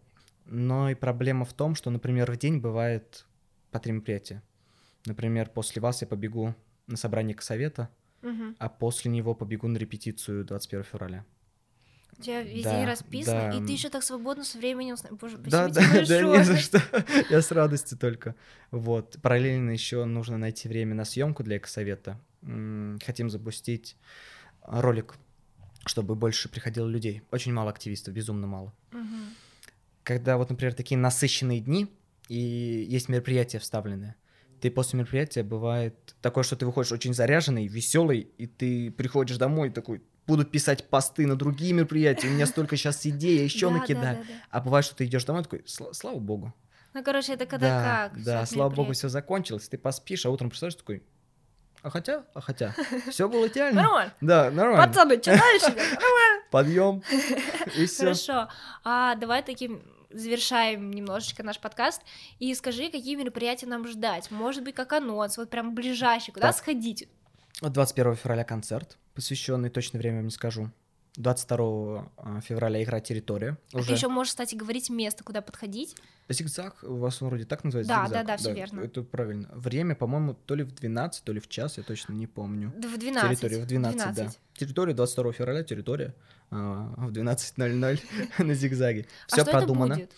[0.46, 3.26] Но и проблема в том, что, например, в день бывает
[3.72, 4.42] по три мероприятия.
[5.06, 6.54] Например, после вас я побегу
[6.88, 7.90] на собрание к совета,
[8.22, 8.56] Мгм.
[8.60, 11.26] а после него побегу на репетицию 21 февраля.
[12.22, 13.58] У тебя весь Да, день расписано, да.
[13.58, 14.96] и ты еще так свободно со временем...
[15.20, 16.82] Боже, Да, да, да, не за что.
[17.32, 18.36] Я с радостью только.
[18.70, 19.18] Вот.
[19.22, 22.20] Параллельно еще нужно найти время на съемку для экосовета.
[23.04, 23.98] Хотим запустить
[24.62, 25.16] ролик,
[25.86, 27.24] чтобы больше приходило людей.
[27.32, 28.74] Очень мало активистов, безумно мало.
[28.92, 29.34] Мгм.
[30.04, 31.88] Когда вот, например, такие насыщенные дни,
[32.28, 34.16] и есть мероприятия вставленные,
[34.62, 39.72] ты после мероприятия бывает такое, что ты выходишь очень заряженный, веселый, и ты приходишь домой
[39.72, 40.02] такой,
[40.32, 43.80] буду писать посты на другие мероприятия, у меня столько сейчас идей, я еще Да, да,
[43.80, 44.18] накидаю.
[44.18, 44.34] да, да.
[44.50, 46.54] А бывает, что ты идешь домой такой, «Сла- слава богу.
[46.94, 48.24] Ну, короче, это когда да, как?
[48.24, 51.04] да, слава богу, все закончилось, ты поспишь, а утром представляешь такой,
[51.84, 52.74] а хотя, а хотя,
[53.10, 53.82] все было идеально.
[53.82, 54.14] Нормально.
[54.22, 54.88] Да, нормально.
[54.88, 55.78] Пацаны, что дальше?
[56.52, 57.02] Подъем
[57.78, 58.04] и все.
[58.04, 58.48] Хорошо.
[58.84, 62.02] А давай таким завершаем немножечко наш подкаст
[62.40, 64.30] и скажи, какие мероприятия нам ждать.
[64.32, 66.58] Может быть, как анонс, вот прям ближайший, куда Так.
[66.58, 67.08] сходить?
[67.70, 70.72] 21 февраля концерт, посвященный, точное время вам не скажу.
[71.18, 73.58] 22 февраля игра «Территория».
[73.74, 75.98] А Уже ты еще можешь, кстати, говорить место, куда подходить.
[76.30, 77.94] Зигзаг, у вас вроде так называется?
[77.94, 78.26] Да, «Зигзаг»?
[78.26, 78.80] да, да, всё верно.
[78.80, 79.50] Это правильно.
[79.54, 82.72] Время, по-моему, то ли в 12, то ли в час, я точно не помню.
[82.78, 83.30] Да, В 12.
[83.40, 84.32] Территория в 12, да.
[84.54, 86.16] Территория 22 февраля, территория
[86.50, 88.00] а, в 12.00
[88.44, 89.06] на Зигзаге.
[89.30, 89.94] А Все продумано.
[89.94, 90.12] это будет?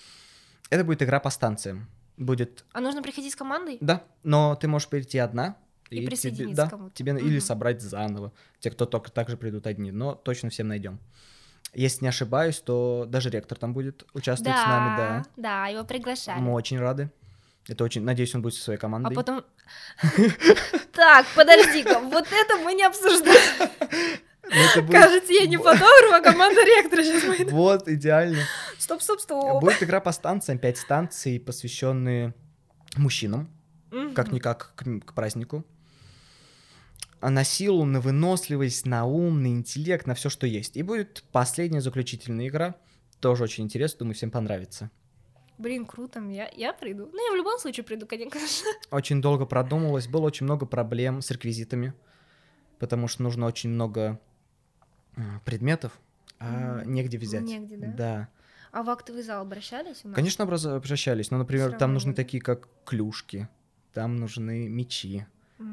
[0.70, 1.88] Это будет игра по станциям.
[2.18, 3.80] Будет, А нужно приходить с командой?
[3.82, 5.58] да, но ты можешь прийти одна.
[5.94, 6.96] И тебе- присоединиться да, кому-то.
[6.96, 8.32] тебе на- или собрать заново.
[8.60, 11.00] Те, кто только так же придут одни, но точно всем найдем.
[11.74, 15.24] Если не ошибаюсь, то даже ректор там будет участвовать с нами, да.
[15.38, 16.40] да, его приглашали.
[16.40, 17.10] Мы очень рады.
[17.68, 19.16] Это очень, надеюсь, он будет со своей А командой.
[19.16, 19.44] потом...
[20.92, 23.70] Так, подожди-ка, вот это мы не обсуждаем.
[24.44, 27.52] Ну, Кажется, я не фотограф, а команда ректора сейчас будет.
[27.52, 28.44] Вот, идеально.
[28.78, 29.62] Стоп, стоп, стоп.
[29.62, 32.34] Будет игра по станциям, пять станций, посвященные
[32.98, 33.50] мужчинам,
[34.14, 35.66] как-никак к празднику.
[37.24, 40.76] А на силу, на выносливость, на ум, на интеллект, на все, что есть.
[40.76, 42.76] И будет последняя заключительная игра.
[43.22, 44.92] Тоже очень интересно, думаю, всем понравится.
[45.58, 47.10] Блин, круто, я, я приду.
[47.14, 48.68] Ну, я в любом случае приду, конечно.
[48.92, 51.94] Очень долго продумывалось, было очень много проблем с реквизитами,
[52.78, 54.20] потому что нужно очень много
[55.16, 55.98] м, предметов,
[56.40, 57.48] а М, негде взять.
[57.48, 57.88] негде, да?
[57.88, 58.30] Да.
[58.74, 60.16] А в актовый зал обращались у нас?
[60.16, 63.48] Конечно, обращались, но, например, Всё там нужны такие, как клюшки,
[63.94, 65.26] там нужны мечи.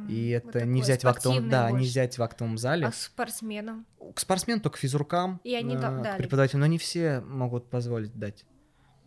[0.08, 2.86] И вот это не взять в актовом, да, не взять в актовом зале.
[2.86, 3.86] А спортсменам?
[4.14, 6.18] К спортсменам только физрукам, И они да- э, дали.
[6.18, 8.44] преподавателям, но не все могут позволить дать.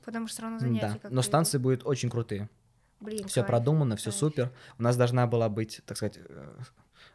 [0.03, 2.49] Потому что все равно Да, занятия как но станции будут очень крутые.
[2.99, 4.51] Блин, Все продумано, все супер.
[4.77, 6.55] У нас должна была быть, так сказать, э,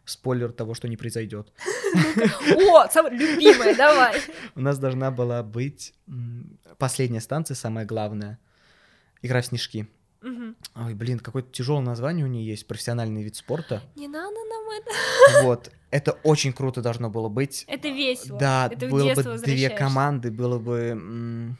[0.05, 1.53] спойлер того, что не произойдет.
[2.57, 4.21] О, самая любимая, давай.
[4.55, 5.95] У нас должна была быть
[6.79, 8.39] последняя станция, самая главная.
[9.23, 9.89] Игра в снежки.
[10.21, 10.57] Мгм.
[10.75, 13.83] Ой, блин, какое-то тяжелое название у нее есть, профессиональный вид спорта.
[13.95, 15.45] Не надо нам это.
[15.45, 17.65] Вот, это очень круто должно было быть.
[17.69, 18.39] Это весело.
[18.39, 21.57] Да, это было бы две команды, было бы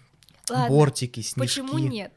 [0.51, 1.61] Ладно, бортики, снежки.
[1.61, 2.13] Почему нет?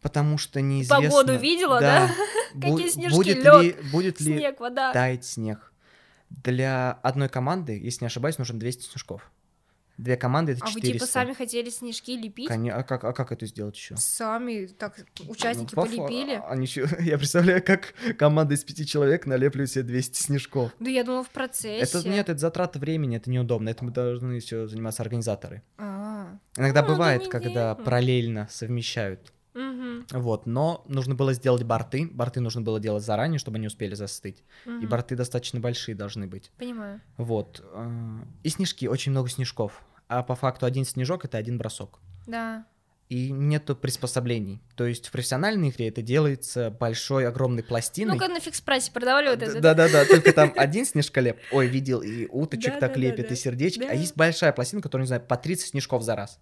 [0.00, 1.08] Потому что неизвестно.
[1.08, 2.10] Погоду видела, да?
[2.54, 4.92] Бу- Какие снежки, будет лёд, ли, будет ли Снег, вода.
[4.92, 5.72] таять снег?
[6.30, 9.30] Для одной команды, если не ошибаюсь, нужно 200 снежков.
[9.98, 10.92] Две команды это А вы 400.
[10.92, 12.48] типа сами хотели снежки лепить?
[12.48, 13.96] Коне- А, как, а как это сделать еще?
[13.96, 14.96] Сами так
[15.28, 16.40] участники Ну, по полепили?
[16.48, 20.72] Они ещё- Я представляю, как команда из пяти человек налепливает себе 200 снежков.
[20.80, 21.78] Да я думала в процессе.
[21.98, 23.68] Это нет, это затрата времени, это неудобно.
[23.68, 25.62] Этим должны все заниматься организаторы.
[25.78, 29.32] А, Иногда Ну, бывает, когда параллельно совмещают.
[29.98, 32.08] Мгм, Вот, но нужно было сделать борты.
[32.10, 34.42] Борты нужно было делать заранее, чтобы они успели застыть.
[34.66, 34.88] И мгм.
[34.88, 36.50] борты достаточно большие должны быть.
[36.58, 37.00] Понимаю.
[37.16, 37.62] Вот.
[37.64, 39.82] э, И снежки, очень много снежков.
[40.08, 41.98] А по факту один снежок это один бросок.
[42.26, 42.66] Да.
[43.08, 44.62] И нету приспособлений.
[44.74, 48.14] То есть в профессиональной игре это делается большой, огромной пластиной.
[48.14, 49.60] Ну-ка на фикс-прайсе продавали вот это.
[49.60, 54.16] Да-да-да, только там один снежколеп, ой, видел, и уточек так лепит, и сердечки, а есть
[54.16, 56.38] большая пластина, которая, не знаю, по 30 снежков за раз.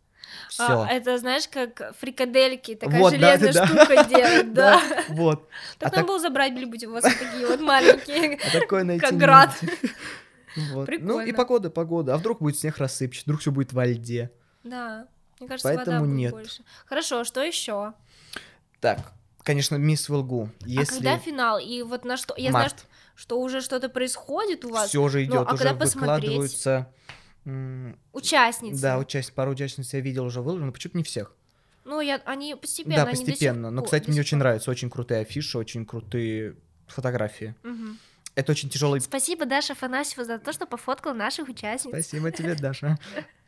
[0.48, 0.82] Все.
[0.82, 3.66] А, это знаешь, как фрикадельки, такая Вот, да, железная да, да.
[3.84, 4.80] штука делает, да.
[5.08, 5.48] Вот.
[5.78, 8.38] Так А надо так- было забрать где-нибудь у вас вот такие вот маленькие.
[8.46, 9.50] А такое найти Как град.
[10.56, 12.14] Ну и погода, погода.
[12.14, 14.32] А вдруг будет снег рассыпчет, вдруг все будет во льде.
[14.64, 15.06] Да.
[15.38, 16.32] Мне кажется, Поэтому вода будет нет.
[16.32, 16.62] больше.
[16.86, 17.92] Хорошо, что еще?
[18.80, 18.98] Так,
[19.44, 20.50] конечно, мисс Вилгу.
[20.62, 21.58] А Если когда финал?
[21.58, 22.34] И вот на что?
[22.36, 24.88] Я знаю, март, что, что уже что-то происходит у вас.
[24.88, 26.22] все же Ну, идет, а уже когда посмотреть?
[26.24, 26.86] выкладываются м,
[28.12, 28.80] Участницы.
[28.80, 31.34] Да, участь, пару участниц я видел уже выложено, но почему-то не всех.
[31.84, 32.96] Ну, я, они постепенно.
[32.96, 33.70] да, до сих постепенно.
[33.70, 37.54] Но, кстати, мне очень нравятся, очень крутые афиши, очень крутые фотографии.
[37.62, 37.98] Мгм.
[38.36, 41.92] Это очень тяжелый Спасибо, Даша Афанасьева, за то, что пофоткал наших участниц.
[41.92, 42.98] Спасибо тебе, Даша.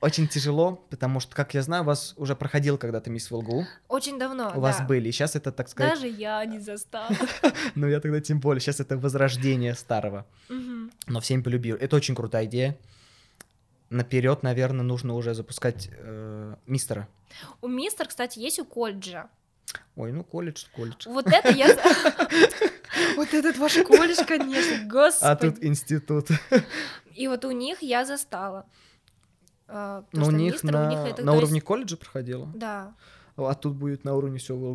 [0.00, 3.64] Очень тяжело, потому что, как я знаю, у вас уже проходил когда-то мисс ВЛГУ.
[3.88, 4.84] Очень давно, У вас да.
[4.84, 5.08] были.
[5.08, 7.08] И сейчас это, так сказать, Даже я не застала.
[7.76, 10.26] ну я тогда тем более, сейчас это возрождение старого.
[11.06, 11.76] Но всем полюбил.
[11.76, 12.76] Это очень крутая идея.
[13.92, 17.08] Наперед, наверное, нужно уже запускать э, мистера.
[17.60, 19.28] У мистер, кстати, есть у колледжа.
[19.96, 21.06] Ой, ну колледж, колледж.
[21.06, 21.68] Вот это я...
[23.16, 24.76] Вот этот ваш колледж, конечно,
[25.20, 25.66] А тут господи.
[25.66, 26.28] институт.
[27.14, 28.64] И вот у них я застала.
[29.68, 32.50] Ну, у них на, уровне колледжа проходило.
[32.54, 32.94] Да.
[33.36, 34.38] А тут будет на уровне.
[34.38, 34.74] Всего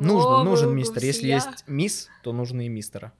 [0.00, 1.04] Нужно, нужен мистер.
[1.04, 3.12] Если есть мисс, то нужно и мистера.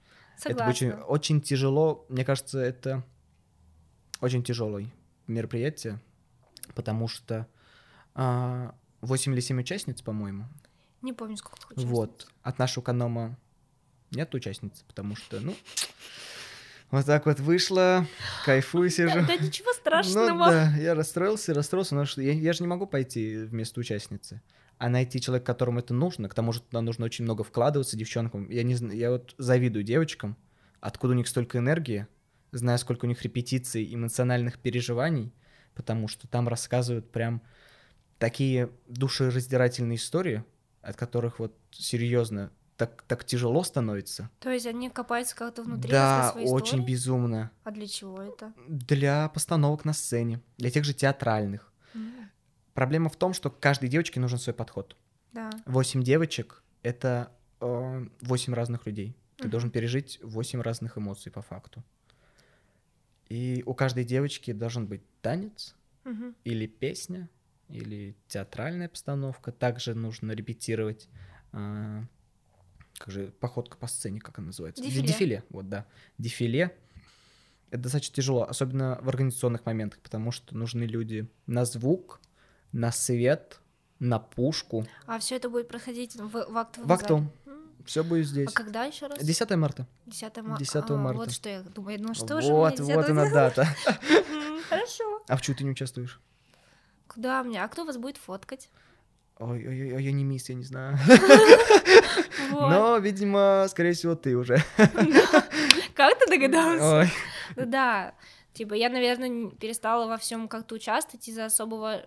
[0.43, 1.11] Это очень, Согласна.
[1.11, 2.05] очень тяжело.
[2.09, 3.03] Мне кажется, это
[4.19, 4.91] очень тяжелое
[5.31, 5.99] мероприятие,
[6.75, 7.47] потому что
[8.13, 10.45] а, 8 или 7 участниц, по-моему.
[11.01, 11.85] Не помню, сколько участниц.
[11.87, 12.27] Вот.
[12.43, 13.37] От нашего канома
[14.11, 15.55] нет участниц, потому что, ну,
[16.91, 18.05] вот так вот вышло,
[18.45, 19.21] кайфую сижу.
[19.21, 20.49] Да, да ничего Ну страшного.
[20.49, 24.41] да, я расстроился, расстроился, но что я, я же не могу пойти вместо участницы.
[24.77, 28.49] А найти человека, которому это нужно, к тому же туда нужно очень много вкладываться девчонкам.
[28.49, 30.35] Я не я вот завидую девочкам,
[30.79, 32.07] откуда у них столько энергии,
[32.51, 35.33] знаю, сколько у них репетиций, эмоциональных переживаний,
[35.73, 37.41] потому что там рассказывают прям
[38.17, 40.43] такие душераздирательные истории,
[40.81, 44.29] от которых вот серьезно так, так тяжело становится.
[44.39, 46.85] То есть они копаются как-то внутри да, своей очень истории?
[46.91, 47.51] безумно.
[47.63, 48.53] А для чего это?
[48.67, 51.71] Для постановок на сцене, для тех же театральных.
[51.93, 52.31] М,
[52.73, 54.95] Проблема в том, что каждой девочке нужен свой подход.
[55.33, 55.49] Да.
[55.65, 59.15] Восемь девочек— это э, восемь разных людей.
[59.37, 59.51] Ты Мгм.
[59.51, 61.83] должен пережить восемь разных эмоций по факту.
[63.31, 65.73] И у каждой девочки должен быть танец
[66.03, 66.35] Мгм.
[66.43, 67.29] или песня,
[67.69, 69.53] или театральная постановка.
[69.53, 71.07] Также нужно репетировать
[71.53, 72.01] э,
[72.97, 74.83] как же походка по сцене, как она называется?
[74.83, 75.07] Дефиле.
[75.07, 75.85] Дефиле, вот да.
[76.17, 76.77] Дефиле.
[77.69, 82.19] Это достаточно тяжело, особенно в организационных моментах, потому что нужны люди на звук,
[82.73, 83.61] на свет,
[83.99, 84.85] на пушку.
[85.05, 87.23] А все это будет проходить в, в актовом В актовом.
[87.23, 87.33] зале?
[87.85, 88.53] Все будет А здесь.
[88.53, 89.19] когда еще раз?
[89.19, 89.87] 10 марта.
[90.05, 91.19] 10 ма- 10 а, марта.
[91.19, 92.01] Вот что я думаю.
[92.01, 93.67] Ну что же вот, мне вот 10 она дата.
[94.69, 95.21] Хорошо.
[95.27, 96.19] А в чью ты не участвуешь?
[97.07, 97.63] Куда мне?
[97.63, 98.69] А кто вас будет фоткать?
[99.37, 100.97] Ой, ой, ой, ой, я не мисс, я не знаю.
[102.51, 102.69] Вот.
[102.69, 104.57] Но, видимо, скорее всего, ты уже.
[105.95, 107.09] Как ты догадался?
[107.55, 108.13] Ну да,
[108.53, 112.05] типа я, наверное, перестала во всем как-то участвовать из-за особого...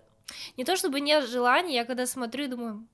[0.57, 2.87] Не то чтобы нет желания, я когда смотрю, думаю,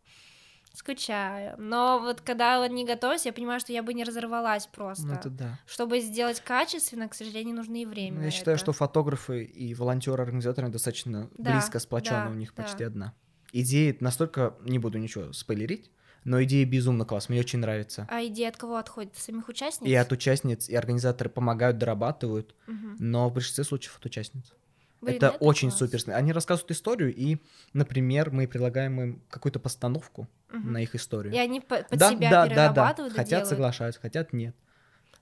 [0.74, 1.55] скучаю.
[1.57, 5.05] Но вот когда не готовюсь, я понимаю, что я бы не разорвалась просто.
[5.05, 5.59] Ну, это да.
[5.65, 8.19] Чтобы сделать качественно, к сожалению, нужно и время.
[8.19, 8.63] Ну, Я считаю, это.
[8.63, 12.63] что фотографы и волонтеры-организаторы достаточно Да, близко сплочены, да, у них да.
[12.63, 13.13] почти одна.
[13.53, 15.91] Идея настолько, не буду ничего спойлерить,
[16.24, 18.07] но идея безумно класс, мне очень нравится.
[18.09, 19.13] А идея от кого отходит?
[19.13, 19.89] От самих участниц?
[19.89, 22.95] И от участниц, и организаторы помогают, дорабатывают, Мгм.
[22.99, 24.53] но в большинстве случаев от участниц.
[25.02, 25.80] Блин, это очень класс.
[25.80, 25.99] супер.
[26.14, 27.38] Они рассказывают историю, и,
[27.74, 30.74] например, мы предлагаем им какую-то постановку Мгм.
[30.74, 31.34] на их историю.
[31.34, 32.49] И они по- под да, себя да, да, да.
[32.49, 33.47] перерабатывают и Хотят делают.
[33.49, 34.56] соглашаются, хотят нет.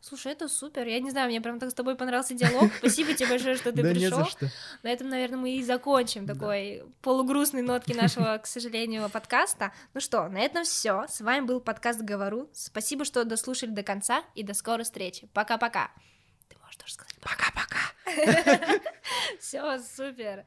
[0.02, 0.88] Слушай, это супер.
[0.88, 2.72] Я не знаю, мне прям так с тобой понравился диалог.
[2.80, 4.26] Спасибо тебе большое, что ты да пришел.
[4.82, 6.34] На этом, наверное, мы и закончим Да.
[6.36, 9.74] такой полугрустной нотки нашего, к сожалению, подкаста.
[9.94, 11.06] Ну что, на этом все.
[11.10, 12.50] С вами был подкаст Говору.
[12.54, 15.28] Спасибо, что дослушали до конца и до скорой встречи.
[15.34, 15.92] Пока-пока.
[16.48, 17.69] Ты можешь тоже сказать пока-пока.
[19.40, 20.46] Все, супер.